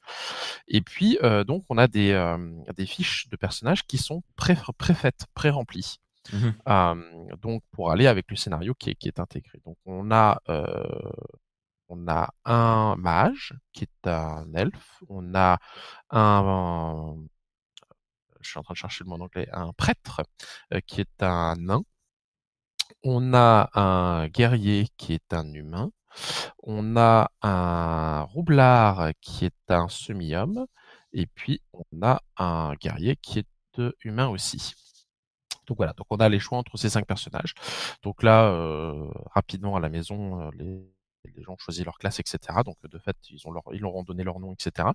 [0.67, 2.37] Et puis euh, donc on a des, euh,
[2.75, 5.99] des fiches de personnages qui sont pré-faites, pré-remplies.
[6.31, 6.49] Mmh
[7.41, 9.59] donc pour aller avec le scénario qui est, qui est intégré.
[9.65, 10.41] Donc on a
[11.87, 15.57] on a un mage qui est un elfe, on a
[16.11, 17.15] un
[18.41, 20.21] je suis en train de chercher le mot en anglais, un prêtre
[20.73, 21.83] euh, qui est un nain.
[23.03, 25.91] On a un guerrier qui est un humain.
[26.63, 30.65] On a un roublard qui est un semi-homme.
[31.13, 34.73] Et puis, on a un guerrier qui est humain aussi.
[35.67, 37.53] Donc voilà, donc on a les choix entre ces cinq personnages.
[38.03, 40.81] Donc là, euh, rapidement à la maison, euh, les,
[41.35, 42.39] les gens ont choisi leur classe, etc.
[42.65, 44.89] Donc de fait, ils ont leur, ils leur ont donné leur nom, etc.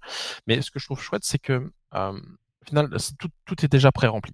[0.47, 1.73] Mais ce que je trouve chouette, c'est que
[2.65, 4.33] au final, tout, tout est déjà pré-rempli.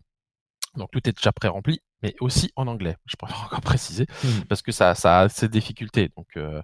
[0.77, 2.97] Donc tout est déjà pré-rempli, mais aussi en anglais.
[3.07, 4.45] Je préfère encore préciser mmh.
[4.49, 6.11] parce que ça, ça a ses difficultés.
[6.17, 6.63] Donc euh,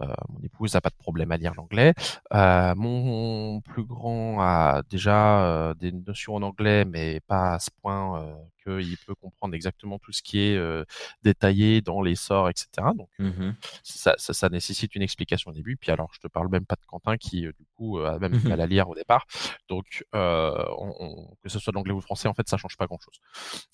[0.00, 1.94] euh, mon épouse n'a pas de problème à lire l'anglais.
[2.34, 7.70] Euh, mon plus grand a déjà euh, des notions en anglais, mais pas à ce
[7.82, 10.84] point euh, qu'il peut comprendre exactement tout ce qui est euh,
[11.22, 12.68] détaillé dans les sorts, etc.
[12.96, 15.76] Donc mmh ça, ça, ça, nécessite une explication au début.
[15.76, 18.48] Puis alors je te parle même pas de Quentin qui du coup a même mmh
[18.48, 19.26] mal à lire au départ.
[19.68, 22.86] Donc on, on, que ce soit l'anglais ou le français, en fait, ça change pas
[22.86, 23.20] grand chose.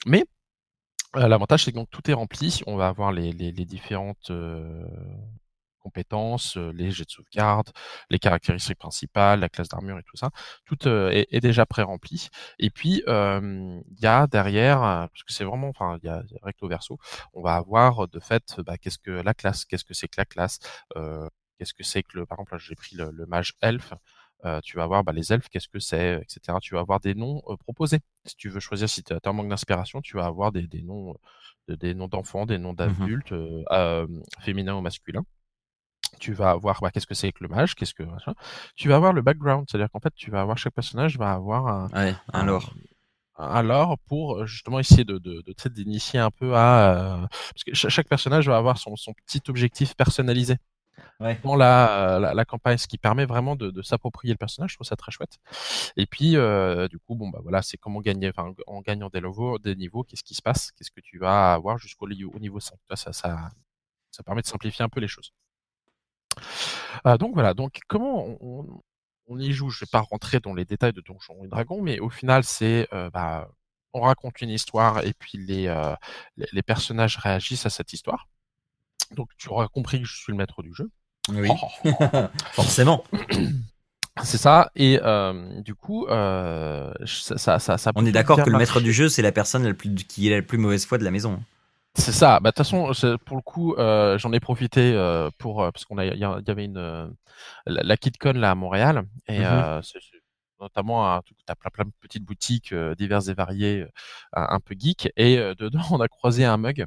[0.07, 0.25] Mais
[1.15, 2.61] L'avantage, c'est que donc tout est rempli.
[2.67, 4.85] On va avoir les, différentes euh,
[5.79, 7.71] compétences, les jets de sauvegarde,
[8.11, 10.31] les caractéristiques principales, la classe d'armure et tout ça,
[10.65, 12.29] tout est, déjà pré-rempli.
[12.59, 16.67] Et puis il y a derrière, parce que c'est vraiment, enfin il y a recto
[16.69, 16.99] verso,
[17.33, 20.25] on va avoir de fait, bah, qu'est-ce que la classe, qu'est-ce que c'est que la
[20.25, 20.59] classe,
[21.59, 23.93] qu'est-ce que c'est que le, par exemple j'ai pris le, le mage elfe.
[24.45, 26.59] Euh, tu vas voir bah, les elfes, qu'est-ce que c'est, etc.
[26.61, 28.01] Tu vas avoir des noms euh, proposés.
[28.27, 30.83] Si tu veux choisir, si tu as un manque d'inspiration, tu vas avoir des, des
[30.83, 31.15] noms
[31.71, 33.35] euh, des noms d'enfants, des noms mmh d'adultes,
[34.41, 35.25] féminins ou masculins.
[36.21, 38.05] Tu vas avoir bah, qu'est-ce que c'est que le mage, qu'est-ce que
[38.77, 41.67] tu vas avoir le background, c'est-à-dire qu'en fait tu vas avoir chaque personnage va avoir
[41.67, 41.89] un,
[42.33, 42.75] un, lore
[43.37, 48.09] un lore pour justement essayer de, de, de d'initier un peu à parce que chaque
[48.09, 50.57] personnage va avoir son, son petit objectif personnalisé
[51.43, 54.73] dans la, la, campagne, ce qui permet vraiment de, s'approprier le personnage.
[54.73, 55.39] Je trouve ça très chouette.
[55.97, 58.33] Et puis, euh, du coup, bon, bah voilà, c'est comment gagner,
[58.67, 61.79] en gagnant des niveaux, des niveaux, qu'est-ce qui se passe, qu'est-ce que tu vas avoir
[61.79, 62.77] jusqu'au au niveau 5.
[62.95, 63.51] Ça, ça,
[64.11, 65.33] ça permet de simplifier un peu les choses.
[67.07, 68.83] Euh, donc voilà, donc comment on,
[69.29, 69.71] on, y joue?
[69.71, 72.89] Je vais pas rentrer dans les détails de Donjons et Dragons, mais au final, c'est
[72.93, 73.51] euh, bah,
[73.93, 75.95] on raconte une histoire et puis euh,
[76.37, 78.29] les, les personnages réagissent à cette histoire.
[79.13, 80.91] Donc tu auras compris que je suis le maître du jeu.
[81.31, 81.49] Oui.
[81.51, 81.91] Oh.
[82.53, 83.05] Forcément.
[84.23, 84.71] C'est ça.
[84.77, 88.93] Et euh, du coup, euh, ça, ça, ça, On est d'accord que le maître du
[88.93, 91.43] jeu, c'est la personne la plus, qui est la plus mauvaise foi de la maison.
[91.97, 92.39] C'est ça.
[92.41, 94.93] Bah de toute façon, pour le coup, euh, j'en ai profité
[95.39, 96.79] pour parce qu'on a, il y, avait une
[97.67, 99.81] la, la KidCon là à Montréal et mm
[100.61, 103.87] notamment un, as plein, plein de petites boutiques diverses et variées,
[104.33, 105.11] un, peu geek.
[105.17, 106.87] Et dedans, on a croisé un mug,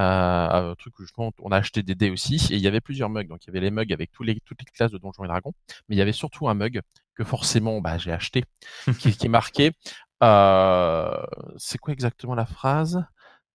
[0.00, 2.36] un truc où justement on a acheté des dés aussi.
[2.50, 3.28] Et il y avait plusieurs mugs.
[3.28, 5.28] Donc il y avait les mugs avec tous les, toutes les classes de Donjons et
[5.28, 5.54] Dragons,
[5.88, 6.80] mais il y avait surtout un mug
[7.14, 8.44] que forcément bah, j'ai acheté,
[8.98, 9.72] qui, qui est marqué.
[10.20, 13.04] c'est quoi exactement la phrase?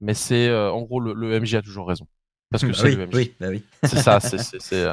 [0.01, 2.07] Mais c'est en gros le, le MJ a toujours raison
[2.53, 3.13] parce que c'est oui, le MJ.
[3.15, 3.63] Oui, bah oui.
[3.83, 4.39] C'est ça, c'est.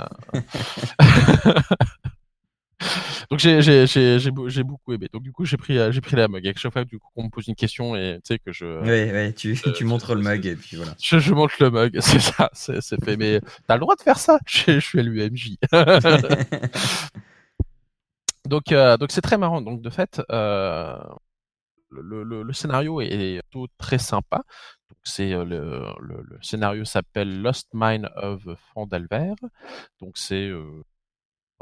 [3.30, 5.06] Donc j'ai j'ai j'ai j'ai beaucoup aimé.
[5.12, 6.44] Donc du coup j'ai pris euh, j'ai pris la mug.
[6.48, 8.80] À chaque fois du coup qu'on me pose une question et tu sais que je
[8.82, 10.94] ouais tu euh, tu montres le mug et puis voilà.
[11.00, 13.16] Je, je montre le mug, c'est ça, c'est c'est fait.
[13.16, 14.40] Mais t'as le droit de faire ça.
[14.46, 15.58] Je, je suis à l'UMJ.
[18.48, 19.62] donc euh, donc c'est très marrant.
[19.62, 20.20] Donc de fait.
[20.32, 20.98] Euh,
[21.90, 24.42] le, le, le, scénario est plutôt très sympa.
[25.02, 28.42] C'est le, le, scénario s'appelle Lost Mine of
[28.74, 29.34] Fandalver.
[30.00, 30.82] Donc c'est euh,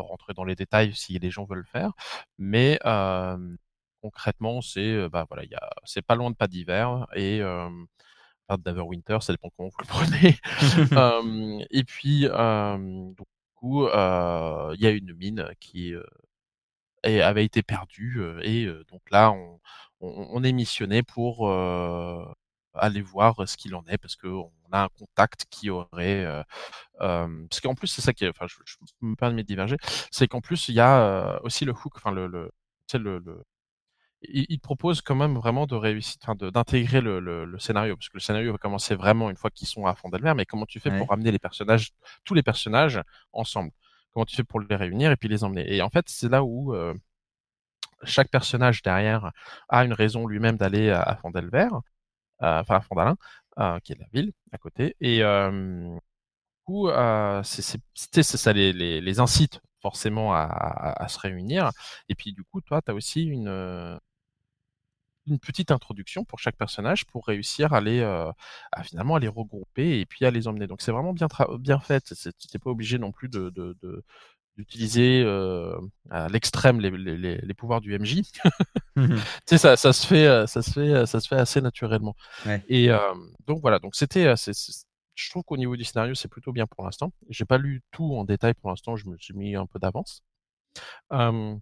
[0.02, 1.92] rentrer dans les détails si les gens veulent le faire,
[2.38, 2.78] mais
[4.00, 5.44] concrètement, c'est bah voilà,
[5.84, 7.68] c'est pas loin de pas d'hiver et euh,
[8.46, 9.86] pas d'Everwinter, ça dépend comment vous le
[10.90, 11.66] prenez.
[11.70, 15.94] et puis du coup, il y a une mine qui
[17.04, 19.60] avait été perdue et donc là, on,
[20.00, 21.48] on, on, est missionné pour
[22.78, 26.26] aller voir ce qu'il en est parce qu'on a un contact qui aurait
[26.98, 29.76] parce qu'en plus c'est ça qui est, enfin je, je me permets de diverger
[30.10, 32.50] c'est qu'en plus il y a aussi le hook enfin le le,
[32.94, 33.44] le, le
[34.22, 38.16] il, propose quand même vraiment de réussir, enfin d'intégrer le, le, le, scénario, parce que
[38.16, 40.90] le scénario va commencer vraiment une fois qu'ils sont à fond mais comment tu fais
[40.90, 40.98] ouais.
[40.98, 41.92] pour ramener les personnages,
[42.24, 43.00] tous les personnages
[43.32, 43.70] ensemble?
[44.12, 45.72] Comment tu fais pour les réunir et puis les emmener?
[45.74, 46.94] Et en fait, c'est là où euh,
[48.04, 49.32] chaque personnage derrière
[49.68, 51.14] a une raison lui-même d'aller à, à
[52.40, 53.16] enfin à Fondalin,
[53.58, 54.96] euh, qui est la ville à côté.
[55.00, 55.50] Et euh,
[55.94, 56.00] du
[56.64, 56.88] coup,
[57.44, 61.70] c'est ça les, les, les, incite forcément à, à, à, se réunir.
[62.08, 63.98] Et puis du coup, toi, tu as aussi une
[65.26, 68.30] une petite introduction pour chaque personnage pour réussir à les euh,
[68.72, 70.66] à finalement à les regrouper et puis à les emmener.
[70.66, 72.14] Donc c'est vraiment bien bien fait.
[72.14, 74.04] Tu n'es pas obligé non plus de, de, de
[74.58, 75.78] d'utiliser euh,
[76.10, 78.22] à l'extrême les, les, les, pouvoirs du MJ.
[78.96, 79.06] mmh.
[79.16, 81.60] Tu sais, ça, ça se fait, euh, ça se fait, euh, ça se fait assez
[81.60, 82.16] naturellement.
[82.44, 82.62] Ouais.
[82.68, 82.98] Et euh,
[83.46, 87.12] donc voilà, donc c'était, je trouve qu'au niveau du scénario, c'est plutôt bien pour l'instant.
[87.30, 90.22] J'ai pas lu tout en détail pour l'instant, je me suis mis un peu d'avance.
[91.12, 91.56] Euh,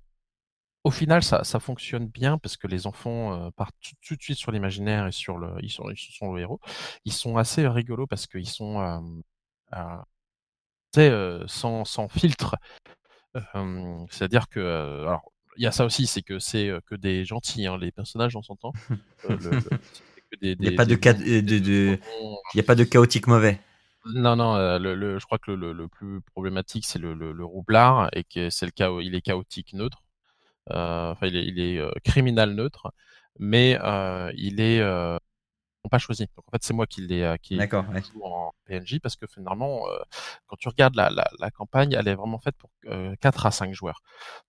[0.85, 4.23] au final, ça, ça, fonctionne bien parce que les enfants euh, partent tout, tout, de
[4.23, 6.61] suite sur l'imaginaire et sur le, ils sont, ils sont le héros.
[7.05, 9.97] Ils sont assez rigolos parce qu'ils sont, euh,
[10.99, 12.57] euh, sans, sans filtre.
[13.37, 17.25] Euh, C'est-à-dire que, euh, alors, il y a ça aussi, c'est que c'est que des
[17.25, 18.73] gentils, hein, les personnages, on s'entend.
[20.43, 21.99] il n'y a pas de, de, de, de...
[22.55, 23.61] il y a pas de chaotique mauvais.
[24.15, 28.09] Non, non, euh, le, le, je crois que le, le plus problématique, c'est le, roublard,
[28.13, 30.05] et que c'est le cas, il est chaotique neutre.
[30.71, 32.93] Euh, enfin, il est, il est euh, criminal neutre,
[33.39, 34.81] mais euh, il est
[35.89, 36.27] pas choisi.
[36.37, 37.69] Donc en fait, c'est moi qui l'ai qui ouais.
[38.23, 39.99] en PNJ parce que finalement, euh,
[40.47, 43.51] quand tu regardes la, la, la, campagne, elle est vraiment faite pour euh, 4 à
[43.51, 44.01] 5 joueurs.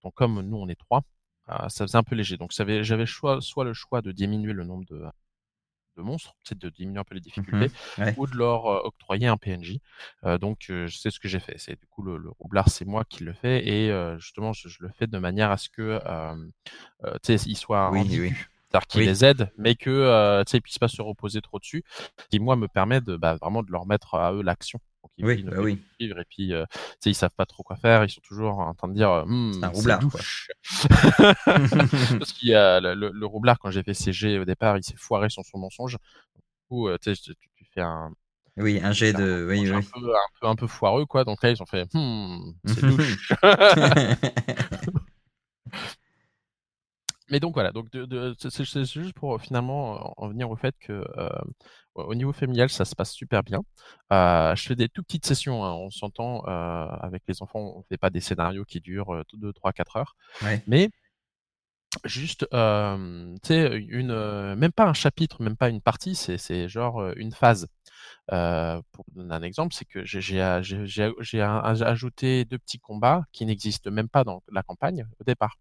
[0.04, 1.04] Donc comme nous on est 3,
[1.50, 2.38] euh, ça faisait un peu léger.
[2.38, 5.06] Donc j'avais soit, soit le choix de diminuer le nombre de,
[5.98, 7.72] de monstres, c'est de diminuer un peu les Mmh difficultés.
[7.98, 8.14] Ouais.
[8.18, 9.78] ou de leur euh, octroyer un PNJ.
[10.24, 11.58] Euh, donc euh, c'est ce que j'ai fait.
[11.58, 14.70] C'est du coup le, le roublard, c'est moi qui le fais et euh, justement je,
[14.70, 16.36] je le fais de manière à ce que euh,
[17.04, 18.34] euh, tu sais, il soit Oui, oui.
[18.82, 19.08] C'est-à-dire qu'ils Oui.
[19.08, 21.84] les aident, mais que euh, tu sais, ils puissent pas se reposer trop dessus.
[22.30, 24.80] Qui moi me permet de bah, vraiment de leur mettre à eux l'action.
[25.20, 25.82] Oui, bah oui.
[26.00, 26.20] vivre.
[26.20, 28.04] Et puis euh, tu sais, ils savent pas trop quoi faire.
[28.04, 30.20] Ils sont toujours en train de dire Hum, C'est un roublard, quoi.
[31.46, 35.30] Parce qu'il y a le, roublard quand j'ai fait CG au départ, il s'est foiré
[35.30, 35.94] sur son mensonge.
[36.36, 37.14] Du coup, euh, tu,
[37.74, 38.12] fais un,
[38.58, 39.48] Oui, un jet de.
[39.50, 41.24] Oui, un, peu, un, peu, un peu foireux, quoi.
[41.24, 43.34] Donc là, ils ont fait Hmm, c'est louche.
[47.30, 50.76] Mais donc voilà, donc de, de- c'est juste pour euh, finalement en venir au fait
[50.80, 51.30] que euh,
[51.96, 53.62] au niveau familial, ça se passe super bien.
[54.14, 57.84] Euh, je fais des tout petites sessions, hein, on s'entend euh, avec les enfants, on
[57.90, 60.64] fait pas des scénarios qui durent 2, 3, 4 heures, Ouais.
[60.68, 60.90] mais
[62.06, 66.70] juste, euh, tu sais, une, même pas un chapitre, même pas une partie, c'est c'est
[66.70, 67.68] genre une phase.
[68.32, 70.62] Euh, pour donner un exemple, c'est que j'ai- j'ai
[71.22, 75.58] j'ai- ajouté deux petits combats qui n'existent même pas dans la campagne au départ.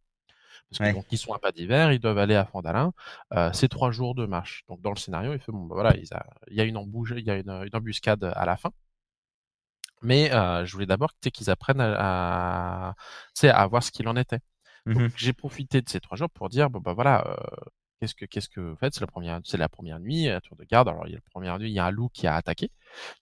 [0.71, 0.93] Parce que Ouais.
[0.93, 2.93] donc ils sont à pas d'hiver, ils doivent aller à Fandalin.
[3.35, 4.65] Euh, c'est trois jours de marche.
[4.69, 6.07] Donc dans le scénario, il fait bon, bah voilà, il
[6.57, 8.71] y a une embouche, il y a une, une embuscade à la fin.
[10.03, 12.95] Mais euh, je voulais d'abord qu'ils apprennent à, à,
[13.51, 14.41] à voir ce qu'il en était.
[14.95, 15.13] Donc Mhm.
[15.17, 17.37] j'ai profité de ces trois jours pour dire bon bah voilà, euh,
[18.01, 18.95] qu'est-ce que qu'est-ce que vous faites?
[18.95, 20.89] C'est la première, c'est la première nuit, à tour de garde.
[20.89, 22.71] Alors il y a la première nuit, il y a un loup qui a attaqué.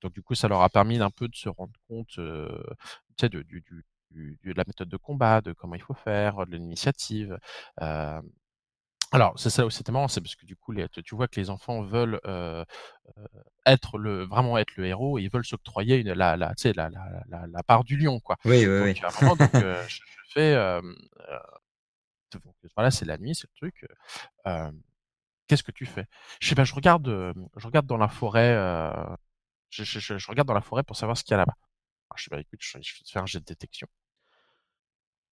[0.03, 2.49] Donc du coup, ça leur a permis d'un peu de se rendre compte, euh,
[3.17, 3.65] tu sais, du, du,
[4.11, 7.39] du- de la méthode de combat, de comment il faut faire, de l'initiative.
[7.83, 8.21] Euh,
[9.13, 11.41] alors, c'est ça aussi, c'était marrant, c'est parce que du coup, les, tu vois que
[11.41, 12.65] les enfants veulent euh,
[13.19, 13.27] euh,
[13.67, 16.73] être le, vraiment être le héros et ils veulent s'octroyer une- la, la, tu sais,
[16.75, 18.37] la, la, la, la part du lion, quoi.
[18.45, 19.03] Oui, oui, Donc, oui.
[19.03, 20.81] à un moment, donc, euh, je, je fais, euh,
[21.31, 21.39] euh,
[22.33, 22.43] donc,
[22.77, 23.87] voilà, c'est la nuit, c'est le truc.
[24.49, 24.73] euh,
[25.49, 26.07] Qu'est-ce que tu fais?
[26.41, 27.09] Je sais pas, je regarde,
[27.57, 28.93] je regarde dans la forêt, euh,
[29.71, 31.57] je, je, je regarde dans la forêt pour savoir ce qu'il y a là-bas.
[32.15, 33.89] Alors, je sais pas, écoute, je, je un jet de détection.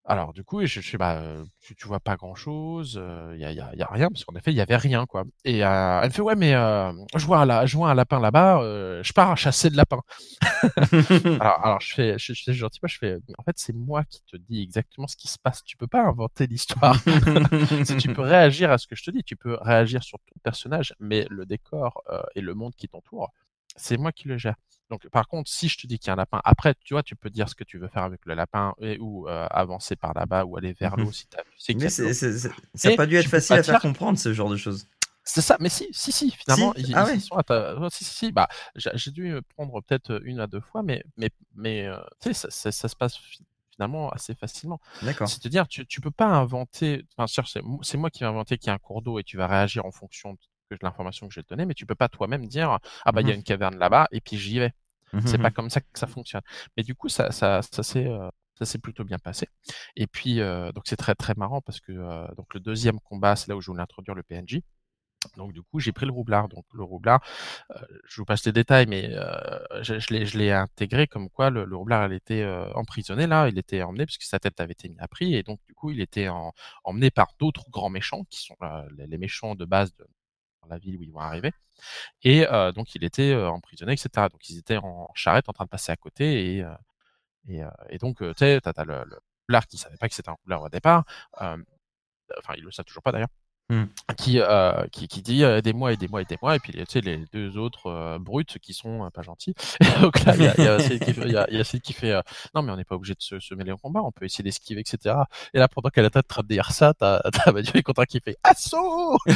[0.04, 3.00] Alors du coup, je, je bah, euh, tu, tu vois pas grand-chose,
[3.34, 5.22] il y a, y, a, rien parce qu'en effet il y avait rien quoi.
[5.44, 9.12] Et euh, elle me fait ouais mais euh, je vois un, lapin là-bas, euh, je
[9.12, 10.02] pars à chasser de lapins.
[11.40, 14.60] alors, je fais, je, je gentil, je fais en fait c'est moi qui te dis
[14.60, 15.62] exactement ce qui se passe.
[15.62, 16.96] Tu peux pas inventer l'histoire.
[17.84, 20.34] Si tu peux réagir à ce que je te dis, tu peux réagir sur ton
[20.42, 23.30] personnage, mais le décor euh, et le monde qui t'entoure,
[23.76, 24.56] c'est moi qui le gère.
[24.92, 27.02] Donc, par contre, si je te dis qu'il y a un lapin, après, tu vois,
[27.02, 29.96] tu peux dire ce que tu veux faire avec le lapin et, ou euh, avancer
[29.96, 31.04] par là-bas ou aller vers Mhm.
[31.04, 33.62] l'eau si tu sais Mais c'est- c'est- c'est- ça n'a pas dû être facile à
[33.62, 34.86] faire comprendre ce genre de choses.
[35.24, 36.80] C'est ça, mais si, si, si, finalement, Si?
[36.82, 37.20] ils, Ah ils ouais?
[37.20, 40.82] sont à ta- si, si, si, bah, j'ai dû prendre peut-être une à deux fois,
[40.82, 44.80] mais, mais, mais euh, tu sais, ça, ça, ça se passe fi- finalement assez facilement.
[45.00, 45.28] D'accord.
[45.28, 48.70] C'est-à-dire, tu, tu peux pas inventer, enfin, c'est c'est moi qui vais inventer qu'il y
[48.70, 50.32] a un cours d'eau et tu vas réagir en fonction
[50.70, 53.20] de l'information que je vais te donner, mais tu peux pas toi-même dire, ah bah,
[53.20, 53.38] il y a Mhm.
[53.38, 54.72] une caverne là-bas et puis j'y vais.
[55.24, 55.42] C'est Mhm.
[55.42, 56.42] pas comme ça que ça fonctionne.
[56.76, 59.46] Mais du coup, ça, ça, ça s'est, euh, ça s'est plutôt bien passé.
[59.96, 63.36] Et puis, euh, donc c'est très très marrant parce que euh, donc le deuxième combat,
[63.36, 64.62] c'est là où je voulais introduire le PNJ.
[65.36, 66.48] Donc du coup, j'ai pris le roublard.
[66.48, 67.20] Donc le roublard,
[67.70, 71.28] euh, je vous passe les détails, mais euh, je, je l'ai, je l'ai intégré comme
[71.30, 74.38] quoi le, le roublard, il était euh, emprisonné là, il était emmené parce que sa
[74.40, 76.52] tête avait été mise à prix et donc du coup, il était en-
[76.84, 78.56] emmené par d'autres grands méchants qui sont
[78.96, 80.06] les, méchants de base de
[80.68, 81.52] la ville où ils vont arriver.
[82.22, 84.28] Et euh, donc il était euh, emprisonné, etc.
[84.30, 86.74] Donc ils étaient en charrette en train de passer à côté et euh,
[87.90, 90.62] et, donc tu sais, t'as, le, le roublard qui savait pas que c'était un roublard
[90.62, 91.04] au départ.
[91.38, 93.28] Enfin, il le sait toujours pas d'ailleurs
[93.70, 93.84] Hmm.
[94.18, 97.56] qui, euh, qui, qui dit euh, aidez-moi, aidez-moi, aidez-moi, et puis tu sais, les deux
[97.56, 99.54] autres euh, brutes qui sont euh, pas gentils.
[99.80, 101.92] Et donc là, il y a, Céline qui fait, y a, y a Céline qui
[101.94, 102.20] fait euh,
[102.54, 104.44] non, mais on n'est pas obligé de se, se mêler au combat, on peut essayer
[104.44, 105.14] d'esquiver, etc.
[105.54, 107.22] Et là, pendant qu'elle est en train de traiter ça, t'as
[107.74, 109.16] et Quentin qui fait assaut.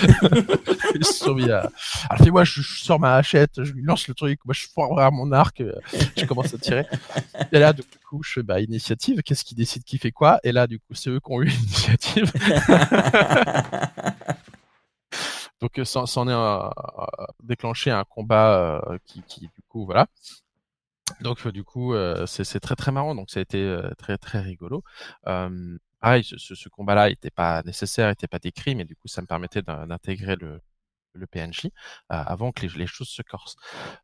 [2.10, 4.66] Alors, fait, moi, je, je sors ma hachette, je lui lance le truc, moi, je
[4.66, 5.72] foire mon arc, euh,
[6.16, 6.84] je commence à tirer.
[7.52, 10.40] Et là, du coup, je fais bah, initiative, qu'est-ce qui décide qui fait quoi?
[10.44, 12.32] Et là, du coup, c'est eux qui ont eu l'initiative.
[15.76, 16.70] Donc, euh, ça, ça en est un-
[17.42, 20.06] déclenché un combat euh, qui, qui, du coup, voilà.
[21.20, 23.14] Donc, euh, du coup, euh, c'est c'est très très marrant.
[23.14, 24.82] Donc, ça a été très très rigolo.
[26.00, 29.62] Pareil, ce, combat-là n'était pas nécessaire, n'était pas décrit, mais du coup, ça me permettait
[29.62, 30.60] d'in- d'intégrer le,
[31.14, 31.70] le PNJ euh,
[32.08, 33.56] avant que les, les choses se corsent.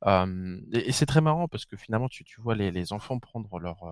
[0.07, 3.19] Euh, et et c'est très marrant parce que finalement, tu, tu vois les, les enfants
[3.19, 3.91] prendre leur, euh,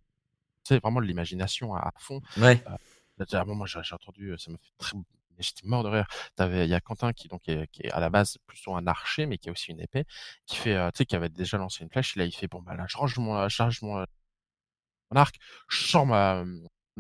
[0.64, 2.20] sais, vraiment de l'imagination à, à fond.
[2.38, 2.62] Ouais.
[2.64, 4.96] À un moment, j'ai j'ai entendu, ça m'a fait très,
[5.42, 6.06] j'étais mort de rire.
[6.38, 9.26] Il y a Quentin qui donc est, qui est à la base plutôt un archer,
[9.26, 10.04] mais qui a aussi une épée,
[10.46, 12.16] qui fait, euh, tu sais, qui avait déjà lancé une flèche.
[12.16, 14.04] Et là, il fait bon bah là, je range mon, je charge mon,
[15.10, 15.36] mon arc,
[15.68, 16.44] je sors ma,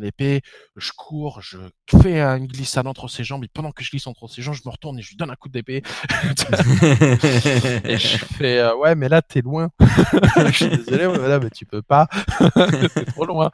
[0.02, 0.42] épée,
[0.76, 1.58] je cours, je
[2.02, 4.62] fais une glissade entre ses jambes, et pendant que je glisse entre ses jambes, je
[4.64, 5.82] me retourne et je lui donne un coup d'épée.
[7.84, 9.70] et je fais, euh, ouais, mais là, t'es loin.
[9.80, 12.08] je suis désolé, mais là, mais tu peux pas.
[12.94, 13.50] t'es trop loin.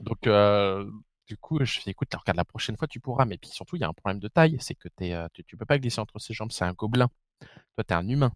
[0.00, 0.84] Donc, euh,
[1.30, 3.24] du coup, je fais, écoute, regarde, la prochaine fois, tu pourras.
[3.24, 5.56] Mais puis surtout, il y a un problème de taille, c'est que euh, tu, tu
[5.56, 7.08] peux pas glisser entre ses jambes, c'est un gobelin.
[7.76, 8.32] Toi, t'es un humain.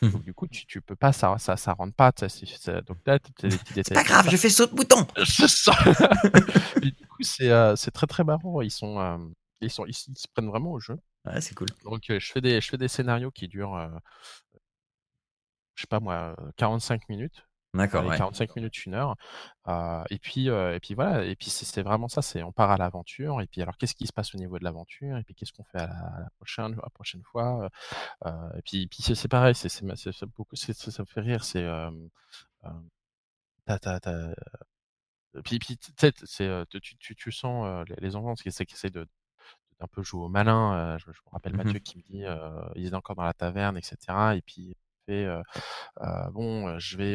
[0.00, 0.08] Mmh.
[0.08, 2.10] Donc, du coup, tu, tu peux pas, ça, ça, ça rentre pas.
[2.86, 5.06] Donc là, C'est pas grave, je fais saut de bouton.
[6.82, 8.62] Et du coup, c'est euh, c'est très très marrant.
[8.62, 9.18] Ils sont, euh,
[9.60, 10.96] ils sont, ils, se prennent vraiment au jeu.
[11.26, 11.68] Ouais, c'est cool.
[11.84, 13.76] Donc, euh, je fais des, je fais des scénarios qui durent,
[15.78, 17.46] je sais pas moi, euh, 45 minutes.
[17.74, 18.18] D'accord, Allez, ouais.
[18.18, 19.14] 45 minutes, une heure.
[19.68, 21.24] Euh, et puis, euh, et puis voilà.
[21.24, 22.22] Et puis c'est vraiment ça.
[22.22, 23.40] C'est on part à l'aventure.
[23.42, 25.64] Et puis alors, qu'est-ce qui se passe au niveau de l'aventure Et puis qu'est-ce qu'on
[25.64, 27.68] fait à la, à la prochaine, à la prochaine fois
[28.26, 29.54] Euh, Et puis, puis c'est pareil.
[29.54, 31.44] C'est ça me fait rire.
[31.44, 31.66] C'est
[35.44, 36.12] Puis, puis c'est,
[36.70, 39.06] tu, tu, tu sens les, les enfants qui essaient, qui essaient de
[39.80, 40.98] d'un peu jouer au malin.
[40.98, 41.58] je, je me rappelle Mhm.
[41.64, 42.24] Mathieu qui me dit,
[42.76, 44.36] il est encore dans la taverne, etc.
[44.36, 44.74] Et puis
[45.08, 45.26] fait,
[46.32, 47.14] bon, je vais,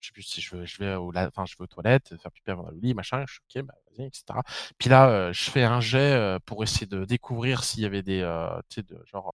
[0.00, 2.16] je sais plus si je veux, je vais au, la- enfin, je vais aux toilettes,
[2.22, 3.24] faire pipi avant le lit, machin.
[3.26, 4.44] Je suis ok, bah vas-y, etc.
[4.78, 8.02] Puis là, euh, je fais un jet euh, pour essayer de découvrir s'il y avait
[8.02, 9.32] des, euh, tu sais, de genre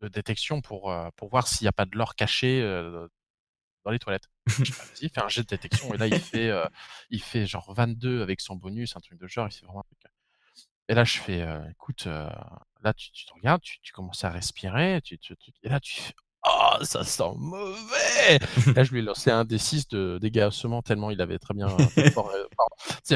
[0.00, 2.60] de détection pour pour voir s'il n'y a pas de l'or caché
[3.84, 4.28] dans les toilettes.
[4.62, 5.92] Je dis, bah, vas-y, fais un jet de détection.
[5.94, 6.50] Et là, il fait,
[7.10, 9.48] il fait genre 22 avec son bonus, un truc de genre.
[9.48, 10.11] Il fait vraiment un truc.
[10.92, 12.28] Et là, je fais, euh, écoute, euh,
[12.84, 15.18] là, tu, tu te regardes, tu, tu commences à respirer, tu,
[15.62, 16.12] et là, tu fais,
[16.46, 18.38] oh, ça sent mauvais.
[18.76, 20.50] là, je lui ai lancé un des 6 de dégâts
[20.82, 21.68] tellement il avait très bien,
[22.12, 22.30] fort,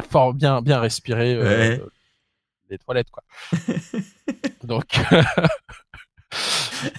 [0.08, 1.78] fort- bien, bien respiré Ouais.
[2.70, 3.22] les toilettes, quoi.
[4.64, 4.98] Donc,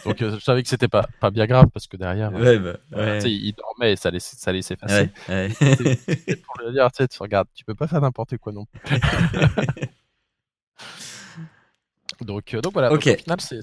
[0.05, 2.77] donc, euh, je savais que c'était pas, pas bien grave parce que derrière, Ouais, bah,
[2.93, 3.31] euh, ouais.
[3.31, 5.09] il dormait et ça laissait, ça laissait passer.
[5.27, 5.49] Ouais,
[6.45, 8.99] pour le dire, tu regardes, tu peux pas faire n'importe quoi non plus.
[12.21, 13.07] Donc, euh, donc voilà, donc Ok.
[13.09, 13.61] au final, c'est-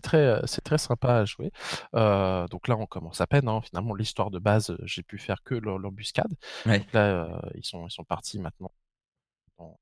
[0.00, 1.50] très, euh, très sympa à jouer.
[1.94, 3.48] Euh, donc là, on commence à peine.
[3.48, 3.60] hein.
[3.62, 6.32] Finalement, l'histoire de base, j'ai pu faire que l'em- l'embuscade.
[6.66, 6.78] Ouais.
[6.80, 8.70] Donc là, euh, ils, sont, ils sont partis maintenant
[9.58, 9.78] dans,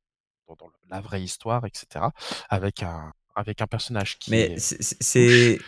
[0.49, 2.13] dans- dans la vraie histoire, etc.
[2.51, 4.59] Avec un, avec un personnage qui Mais est...
[4.59, 5.59] c'est-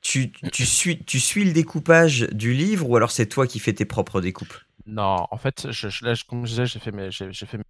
[0.00, 3.72] tu, tu suis tu suis le découpage du livre ou alors c'est toi qui fais
[3.72, 4.54] tes propres découpes?
[4.86, 7.56] Non, en fait, je, je- là, je- comme je disais, j'ai fait mes, j'ai fait
[7.58, 7.64] mes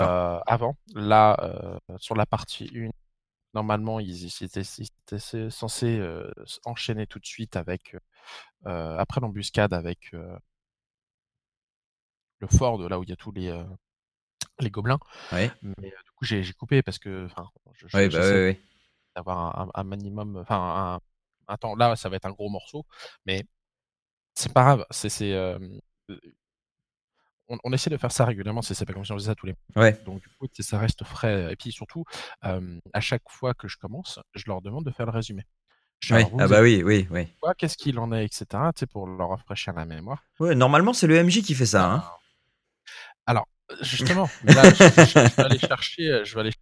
[0.00, 0.76] euh, avant.
[0.94, 2.90] Là, sur la partie 1,
[3.54, 6.30] normalement, ils, ils étaient, ils étaient censés euh,
[6.64, 7.96] enchaîner tout de suite avec,
[8.66, 10.36] euh, après l'embuscade, avec euh,
[12.38, 13.50] le fort de là où il y a tous les,
[14.60, 14.98] les gobelins.
[15.32, 15.50] Ouais.
[15.62, 17.28] Mais du coup, j'ai coupé parce que,
[17.74, 18.58] je, je- Ouais, bah ouais,
[19.16, 21.00] d'avoir un, minimum, enfin,
[21.48, 21.74] un, un temps.
[21.76, 22.86] Là, ça va être un gros morceau,
[23.26, 23.44] mais
[24.34, 24.86] c'est pas grave.
[24.90, 25.32] C'est,
[27.48, 28.62] on, on essaie de faire ça régulièrement.
[28.62, 29.98] C'est c'est pas comme si on faisait ça tous les Ouais.
[30.04, 31.52] Donc du coup, ça reste frais.
[31.52, 32.04] Et puis surtout,
[32.44, 35.42] euh, à chaque fois que je commence, je leur demande de faire le résumé.
[36.38, 37.28] Ah bah oui, oui, oui.
[37.56, 38.46] Qu'est-ce qu'il en est, etc.
[38.92, 40.22] Pour leur rafraîchir la mémoire.
[40.38, 41.90] Ouais, normalement c'est le MJ qui fait ça.
[41.92, 42.04] Hein.
[43.26, 43.46] Alors,
[43.80, 46.52] justement, mais là, je, je- je vais aller chercher, euh, je vais aller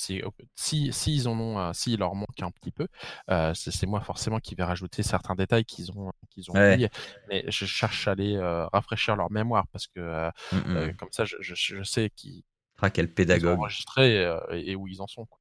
[0.00, 0.22] si,
[0.54, 2.86] si, si ils en ont, s'il leur manque un petit peu,
[3.30, 6.72] euh, c'est moi forcément qui vais rajouter certains détails qu'ils ont, qu'ils ont Ouais.
[6.74, 6.90] oubliés.
[7.28, 10.76] Mais je cherche à aller euh, rafraîchir leur mémoire parce que euh, Mm, mm.
[10.76, 12.42] euh, comme ça, je, je, je sais qu'ils
[12.80, 13.58] Ah, quel ils ont pédagogue.
[13.58, 15.26] enregistré euh, et, et où ils en sont.
[15.26, 15.38] quoi.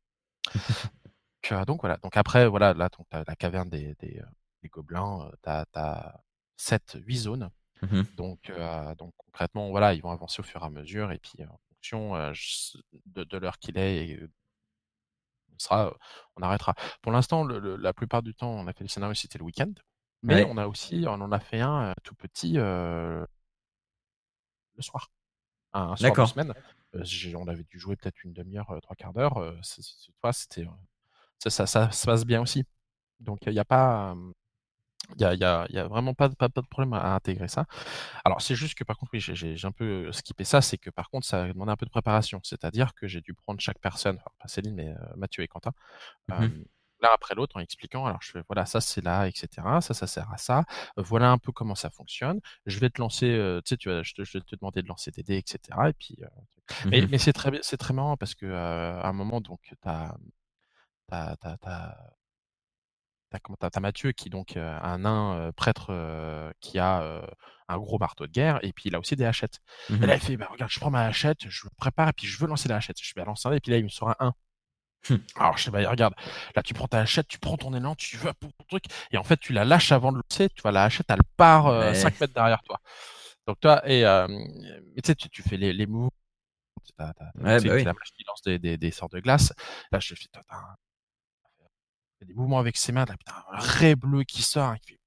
[1.51, 1.97] donc, donc voilà.
[1.97, 4.21] Donc après, voilà, là, donc, la caverne des, des,
[4.63, 6.13] des gobelins, t'as, t'as
[6.57, 7.49] 7, 8 zones.
[7.83, 8.05] Mhm.
[8.15, 8.51] Donc,
[8.97, 12.13] donc concrètement, voilà, ils vont avancer au fur et à mesure et puis en fonction
[13.05, 14.19] de, de l'heure qu'il est, et,
[15.59, 15.93] on sera,
[16.35, 16.73] on arrêtera.
[17.01, 19.43] Pour l'instant, le- le- la plupart du temps, on a fait le scénario, c'était le
[19.45, 19.71] week-end,
[20.23, 20.47] mais Ouais.
[20.49, 23.25] on a aussi, on en a fait un euh, tout petit euh,
[24.75, 25.11] le soir,
[25.73, 26.53] un, un soir de semaine.
[26.95, 27.03] Euh,
[27.35, 29.37] on avait dû jouer peut-être une demi-heure, trois quarts d'heure.
[29.37, 29.61] c'était,
[31.39, 32.65] ça, ça, ça se passe bien aussi.
[33.19, 34.15] Donc il n'y a pas,
[35.15, 36.93] il y a, y a- il y a vraiment pas, de- pas, pas de problème
[36.93, 37.65] à, à intégrer ça.
[38.25, 41.09] Alors, c'est juste que par contre, oui, j'ai- un peu skippé ça, c'est que par
[41.09, 42.39] contre, ça a demandé un peu de préparation.
[42.43, 45.71] C'est-à-dire que j'ai dû prendre chaque personne, enfin, pas Céline, mais euh, Mathieu et Quentin,
[46.31, 46.47] euh,
[47.01, 48.05] l'un après l'autre en expliquant.
[48.07, 49.81] Alors, je fais, voilà, ça c'est là, etc.
[49.81, 50.65] Ça, ça sert à ça.
[50.97, 52.39] Voilà un peu comment ça fonctionne.
[52.65, 54.81] Je vais te lancer, euh, tu sais, tu vas, je, te, je vais te demander
[54.83, 55.89] de lancer des dés, etc.
[55.89, 56.27] Et puis, euh,
[56.85, 60.15] mais, mais c'est très, très marrant parce que à un moment, donc, t'as,
[61.07, 62.16] t'as, T'as comment-
[63.31, 67.21] t'as- t'as Mathieu qui donc euh, un nain euh, prêtre euh, qui a
[67.69, 69.59] un gros marteau de guerre et puis il a aussi des hachettes.
[69.89, 70.05] Et Mhm.
[70.05, 72.39] là il fait bah regarde je prends ma hachette, je me prépare et puis je
[72.39, 72.97] veux lancer la hachette.
[73.01, 74.33] Je vais lancer un et puis là il me sort un 1.
[75.09, 75.17] Hmm.
[75.35, 76.13] Alors je sais bah regarde,
[76.55, 79.17] là tu prends ta hachette, tu prends ton élan, tu vas pour ton truc et
[79.17, 81.93] en fait tu la lâches avant de lancer, tu vois la hachette elle part Ouais.
[81.95, 82.79] 5 mètres derrière toi.
[83.47, 84.03] Donc toi, et
[85.31, 86.09] tu fais les, les moves.
[86.97, 87.83] T'as, ouais, bah oui.
[87.83, 89.53] la machine qui lance des, des, des, sorts de glace.
[89.91, 90.27] Là, je fais,
[92.19, 93.05] t'as, des mouvements avec ses mains.
[93.05, 94.99] Là, putain, un ray bleu qui sort, hein, qui fait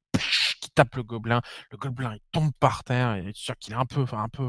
[0.61, 1.41] qui tape le gobelin.
[1.71, 3.15] Le gobelin, il tombe par terre.
[3.17, 4.49] Et sûr qu'il est un peu, un peu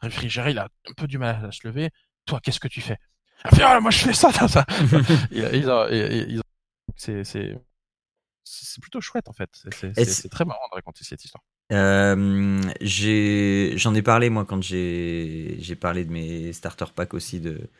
[0.00, 0.52] réfrigéré.
[0.52, 1.90] Il a un peu du mal à se lever.
[2.26, 2.96] Toi, qu'est-ce que tu fais?
[3.50, 4.66] Il fait, oh, moi, je fais ça, ça, ça.
[6.96, 9.50] c'est, plutôt chouette, en fait.
[9.80, 11.42] C'est très marrant de raconter cette histoire.
[11.72, 12.60] Euh,
[13.76, 17.70] j'en ai, parlé moi quand j'ai parlé de mes starter packs aussi de,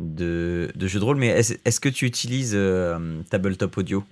[0.00, 4.04] de, de jeux de rôle, mais est-ce que tu utilises euh, Tabletop Audio?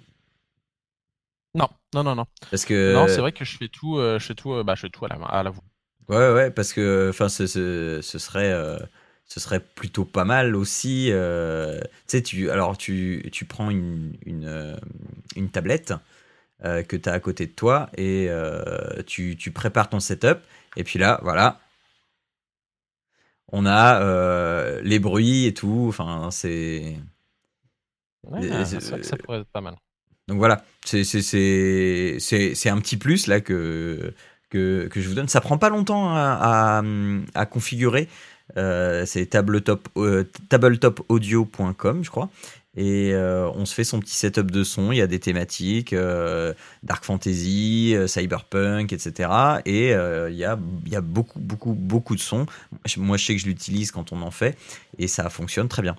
[1.55, 2.27] Non, non, non, non.
[2.51, 4.83] Parce que non, c'est vrai que je fais tout, euh, je fais tout, bah, je
[4.83, 5.65] fais tout à la à la voix.
[6.09, 8.53] Ouais, ouais, parce que enfin, ce, ce, ce, serait
[9.25, 11.11] ce serait plutôt pas mal aussi.
[11.11, 14.77] tu sais, tu alors tu, tu prends une, une,
[15.35, 15.95] une tablette
[16.65, 20.39] euh, que tu as à côté de toi et euh, tu, tu, prépares ton setup.
[20.77, 21.61] Et puis là, voilà.
[23.53, 25.87] On a euh, les bruits et tout.
[25.89, 26.97] Enfin, c'est.
[28.25, 29.77] Ouais, ça pourrait être pas mal.
[30.29, 34.13] Donc voilà, c'est un petit plus là que,
[34.51, 35.29] que, que, je vous donne.
[35.29, 36.83] Ça prend pas longtemps à, à,
[37.35, 38.09] à configurer.
[38.57, 42.31] Euh, c'est tabletop, euh, tabletopaudio.com, je crois.
[42.77, 44.93] Et euh, on se fait son petit setup de son.
[44.93, 46.53] Il y a des thématiques, euh,
[46.83, 49.31] dark fantasy, euh, cyberpunk, etc.
[49.65, 52.47] Et il y a, il y a beaucoup, beaucoup, beaucoup de sons.
[52.99, 54.57] Moi, je sais que je l'utilise quand on en fait,
[54.99, 55.97] et ça fonctionne très bien.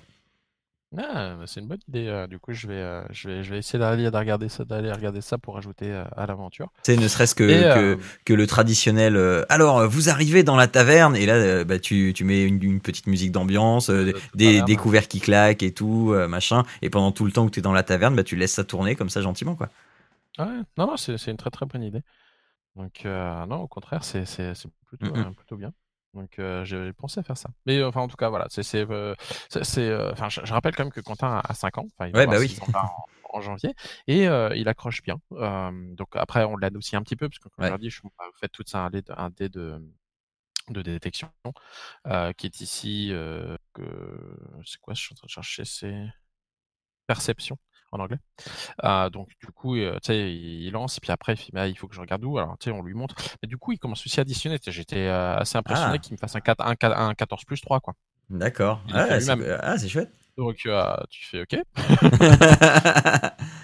[0.96, 2.08] Ah, bah, c'est une bonne idée.
[2.08, 4.92] Euh, du coup, je vais, euh, je vais, je vais essayer d'aller regarder ça, d'aller
[4.92, 6.72] regarder ça pour ajouter euh, à l'aventure.
[6.84, 9.18] C'est ne serait-ce que, que, que, le traditionnel.
[9.50, 13.32] alors, vous arrivez dans la taverne et là, bah, tu, tu mets une, petite musique
[13.32, 16.64] d'ambiance, des, des couverts qui claquent et tout, machin.
[16.82, 18.64] Et pendant tout le temps que tu es dans la taverne, bah, tu laisses ça
[18.64, 19.70] tourner comme ça gentiment, quoi.
[20.40, 20.46] Ouais,
[20.78, 22.02] non, non, c'est une très très bonne idée.
[22.78, 24.24] Donc, non, au contraire, c'est
[24.86, 25.74] plutôt, plutôt bien.
[26.14, 27.50] Donc euh, j'ai pensé à faire ça.
[27.66, 29.14] Mais enfin en tout cas voilà, c'est c'est euh,
[29.56, 32.58] euh, enfin je, rappelle quand même que Quentin a 5 ans, il ouais, bah oui.
[33.34, 33.76] en, janvier
[34.08, 35.20] et il accroche bien.
[35.32, 38.02] donc après on aussi un petit peu parce que comme je l'ai dit, je
[38.40, 39.82] fais tout ça un dé de, un dé de
[40.70, 41.30] de détection
[42.38, 43.12] qui est ici
[43.74, 43.84] que
[44.66, 46.08] c'est quoi je suis en train de chercher c'est
[47.06, 47.58] perception
[47.92, 48.18] en anglais.
[48.84, 51.68] Euh, donc du coup, euh, tu sais, il lance et puis après il fait, bah,
[51.68, 52.38] il faut que je regarde où?
[52.38, 53.16] Alors tu sais, on lui montre.
[53.42, 54.58] Mais du coup, il commence aussi à additionner.
[54.66, 55.98] J'étais euh, assez impressionné ah.
[55.98, 57.94] qu'il me fasse un, 4, un, un 14 plus 3 quoi.
[58.30, 58.82] D'accord.
[58.94, 60.12] Ah, ah, c'est chouette.
[60.38, 60.56] Donc
[61.10, 61.58] tu fais OK.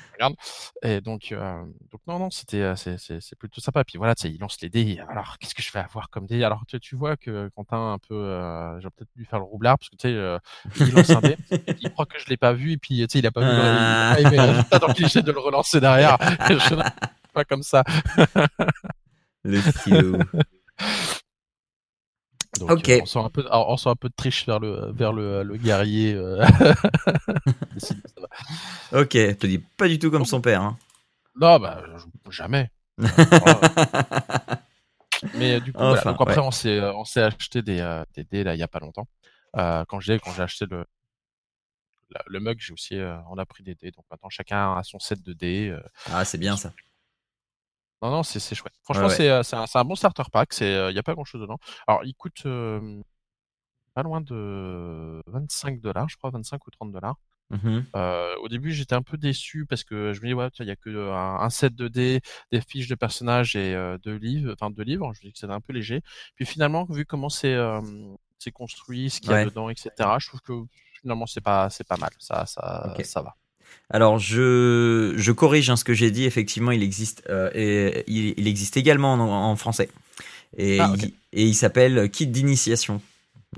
[0.84, 3.84] Et donc, euh, donc non, non, c'était, euh, c'est, plutôt sympa.
[3.84, 5.00] Puis voilà, tu sais, il lance les dés.
[5.10, 6.44] Alors, qu'est-ce que je vais avoir comme dés?
[6.44, 9.78] Alors, tu, tu vois que Quentin, un peu, euh, j'ai peut-être dû faire le roublard
[9.78, 10.38] parce que tu sais, euh,
[10.80, 11.38] il lance un dé,
[11.82, 13.48] il croit que je l'ai pas vu, et puis tu sais, il a pas vu
[13.48, 16.18] le, résultat, donc il essaie de le relancer derrière.
[16.50, 16.76] je,
[17.34, 17.84] pas comme ça.
[19.44, 20.18] le stylo.
[22.68, 22.99] Donc, ok.
[23.01, 25.57] on, sent un peu, on sent un peu de triche vers le, vers le, le
[25.57, 26.14] guerrier.
[26.14, 26.43] Euh.
[28.91, 30.61] ok, te dis pas du tout comme son père.
[30.61, 30.78] Hein.
[31.39, 31.84] Non, bah,
[32.30, 32.70] jamais.
[35.36, 38.55] Mais du coup, donc après, on s'est, on s'est acheté des, euh, des dés là
[38.55, 39.07] il y a pas longtemps.
[39.55, 40.86] Euh, quand j'ai, quand j'ai acheté le,
[42.28, 42.99] le mug, j'ai aussi,
[43.30, 43.91] on a pris des dés.
[43.91, 45.76] Donc maintenant, chacun a son set de dés.
[46.11, 46.74] ah, c'est bien ça.
[48.04, 48.74] Non, non, c'est chouette.
[48.84, 50.49] Franchement, euh, c'est un, bon starter pack.
[50.60, 51.58] Il n'y euh, a pas grand chose dedans.
[51.88, 52.43] Alors, il coûte
[53.93, 57.16] pas loin de 25 dollars, je crois, 25 ou 30 dollars.
[57.49, 60.66] Mmh euh, au début, j'étais un peu déçu parce que je me dis, ouais, il
[60.66, 62.20] n'y a que un, set de dés,
[62.51, 63.74] des fiches de personnages et
[64.04, 65.14] deux livres, enfin deux livres.
[65.14, 66.01] Je me dis que c'était un peu léger.
[66.36, 67.56] Puis finalement, vu comment c'est
[68.54, 70.54] construit, ce qu'il y a dedans, etc., je trouve que
[70.99, 72.12] finalement, c'est pas, pas mal.
[72.20, 73.34] Ça, ça, ça va.
[73.90, 76.26] Alors, je, je corrige hein, ce que j'ai dit.
[76.26, 79.90] Effectivement, il existe, euh, et, il, existe également en, français.
[80.58, 83.02] Et, ah, il, et il s'appelle Kit d'initiation.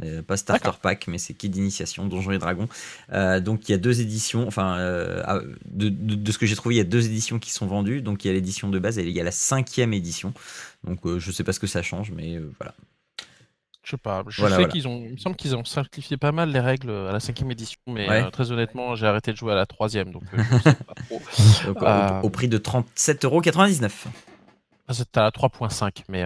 [0.04, 2.68] Euh, pas Starter Pack, mais c'est Kit d'initiation, Donjons et Dragons.
[3.14, 4.76] Euh, donc il y a deux éditions, enfin,
[5.26, 8.02] ah, de, de, ce que j'ai trouvé, il y a deux éditions qui sont vendues.
[8.02, 10.34] Donc il y a l'édition de base et il y a la cinquième édition.
[10.84, 12.76] Donc je sais pas ce que ça change, mais voilà.
[13.86, 14.24] Je sais pas.
[14.28, 15.04] Je sais qu'ils ont.
[15.06, 18.10] Il me semble qu'ils ont simplifié pas mal les règles à la cinquième édition, mais
[18.10, 20.96] euh, très honnêtement, j'ai arrêté de jouer à la troisième, donc euh, je sais pas
[20.96, 21.22] trop.
[21.82, 23.92] Euh, au, prix de 37,99€.
[24.88, 26.24] Ah, c'était à la 3.5, mais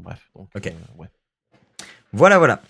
[0.00, 0.30] bref.
[0.34, 0.72] ok.
[0.98, 1.08] ouais.
[2.12, 2.60] Voilà, voilà.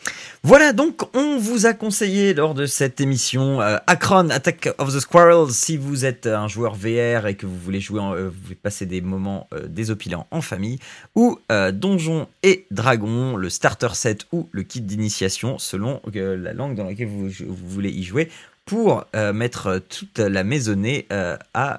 [0.42, 4.98] Voilà, donc on vous a conseillé lors de cette émission euh, Akron Attack of the
[4.98, 8.86] Squirrels si vous êtes un joueur VR et que vous voulez jouer, euh, vous passer
[8.86, 10.78] des moments euh, désopilants en famille,
[11.14, 11.38] ou
[11.72, 17.08] Donjons et Dragons, le starter set ou le kit d'initiation selon la langue dans laquelle
[17.08, 18.30] vous, vous voulez y jouer
[18.64, 21.78] pour mettre toute la maisonnée à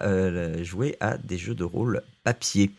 [0.62, 2.72] jouer à des jeux de rôle papier.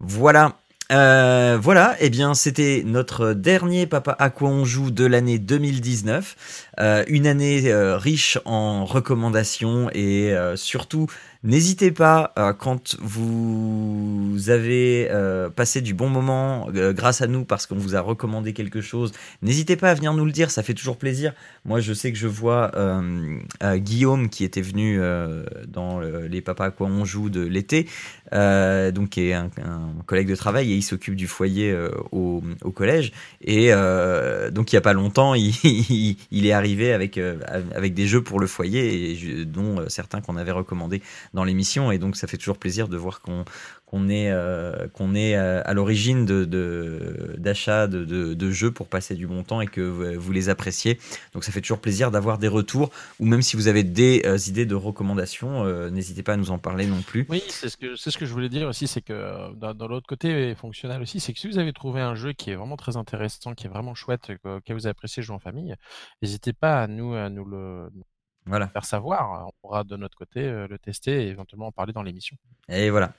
[0.00, 0.56] Voilà.
[0.92, 5.38] Euh, voilà, et eh bien c'était notre dernier Papa à quoi on joue de l'année
[5.38, 6.36] 2019.
[6.78, 11.06] Euh, une année euh, riche en recommandations et surtout
[11.44, 17.44] N'hésitez pas, euh, quand vous avez euh, passé du bon moment euh, grâce à nous
[17.44, 20.62] parce qu'on vous a recommandé quelque chose, n'hésitez pas à venir nous le dire, ça
[20.62, 21.34] fait toujours plaisir.
[21.66, 22.72] Moi, je sais que je vois
[23.62, 24.98] Guillaume qui était venu
[25.68, 27.88] dans les Papas à quoi on joue de l'été,
[28.32, 29.50] donc qui est un,
[30.06, 31.74] collègue de travail et il s'occupe du foyer
[32.12, 32.42] au,
[32.74, 33.12] collège.
[33.42, 33.70] Et
[34.50, 38.46] donc, il n'y a pas longtemps, il, est arrivé avec, avec des jeux pour le
[38.46, 41.02] foyer, dont certains qu'on avait recommandés
[41.34, 45.62] dans l'émission et donc ça fait toujours plaisir de voir qu'on est, euh, est euh,
[45.64, 46.44] à l'origine de,
[47.36, 49.80] d'achat de, de, jeux pour passer du bon temps et que
[50.16, 50.98] vous les appréciez.
[51.32, 54.38] Donc ça fait toujours plaisir d'avoir des retours ou même si vous avez des euh,
[54.46, 57.26] idées de recommandations, n'hésitez pas à nous en parler non plus.
[57.28, 60.54] Oui, c'est ce que, ce que je voulais dire aussi, c'est que dans, l'autre côté
[60.54, 63.54] fonctionnel aussi, c'est que si vous avez trouvé un jeu qui est vraiment très intéressant,
[63.54, 65.74] qui est vraiment chouette, que, que vous appréciez jouer en famille,
[66.22, 67.90] n'hésitez pas à nous, à nous le
[68.46, 68.68] voilà.
[68.68, 69.46] faire savoir.
[69.48, 72.36] On pourra de notre côté euh, le tester et éventuellement en parler dans l'émission.
[72.68, 73.12] Et voilà.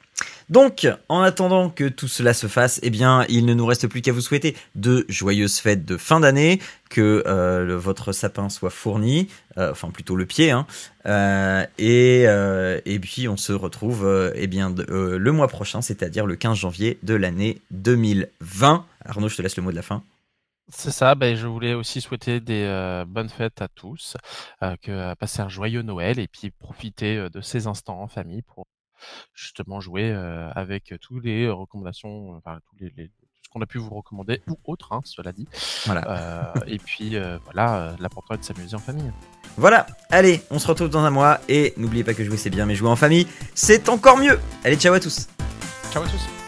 [0.50, 4.02] Donc, en attendant que tout cela se fasse, eh bien, il ne nous reste plus
[4.02, 6.60] qu'à vous souhaiter de joyeuses fêtes de fin d'année,
[6.90, 10.68] que euh, votre sapin soit fourni, euh, enfin plutôt le pied, hein,
[11.78, 16.98] et, et puis on se retrouve eh bien le mois prochain, c'est-à-dire le 15 janvier
[17.04, 18.86] de l'année 2020.
[19.04, 20.04] Arnaud, je te laisse le mot de la fin.
[20.70, 24.18] C'est ça, ben, je voulais aussi souhaiter des euh, bonnes fêtes à tous,
[24.64, 28.42] euh, que euh, passer un joyeux Noël et puis profiter de ces instants en famille
[28.42, 28.68] pour
[29.36, 30.12] justement jouer
[30.56, 34.58] avec tous les recommandations, enfin tous les, tout ce qu'on a pu vous recommander ou
[34.66, 35.48] autre, hein, cela dit.
[35.86, 36.54] Voilà.
[36.66, 39.12] et puis voilà, l'important est de s'amuser en famille.
[39.58, 42.66] Voilà, allez, on se retrouve dans un mois et n'oubliez pas que jouer c'est bien,
[42.66, 44.40] mais jouer en famille c'est encore mieux.
[44.64, 45.28] Allez, ciao à tous.
[45.92, 46.45] Ciao à tous.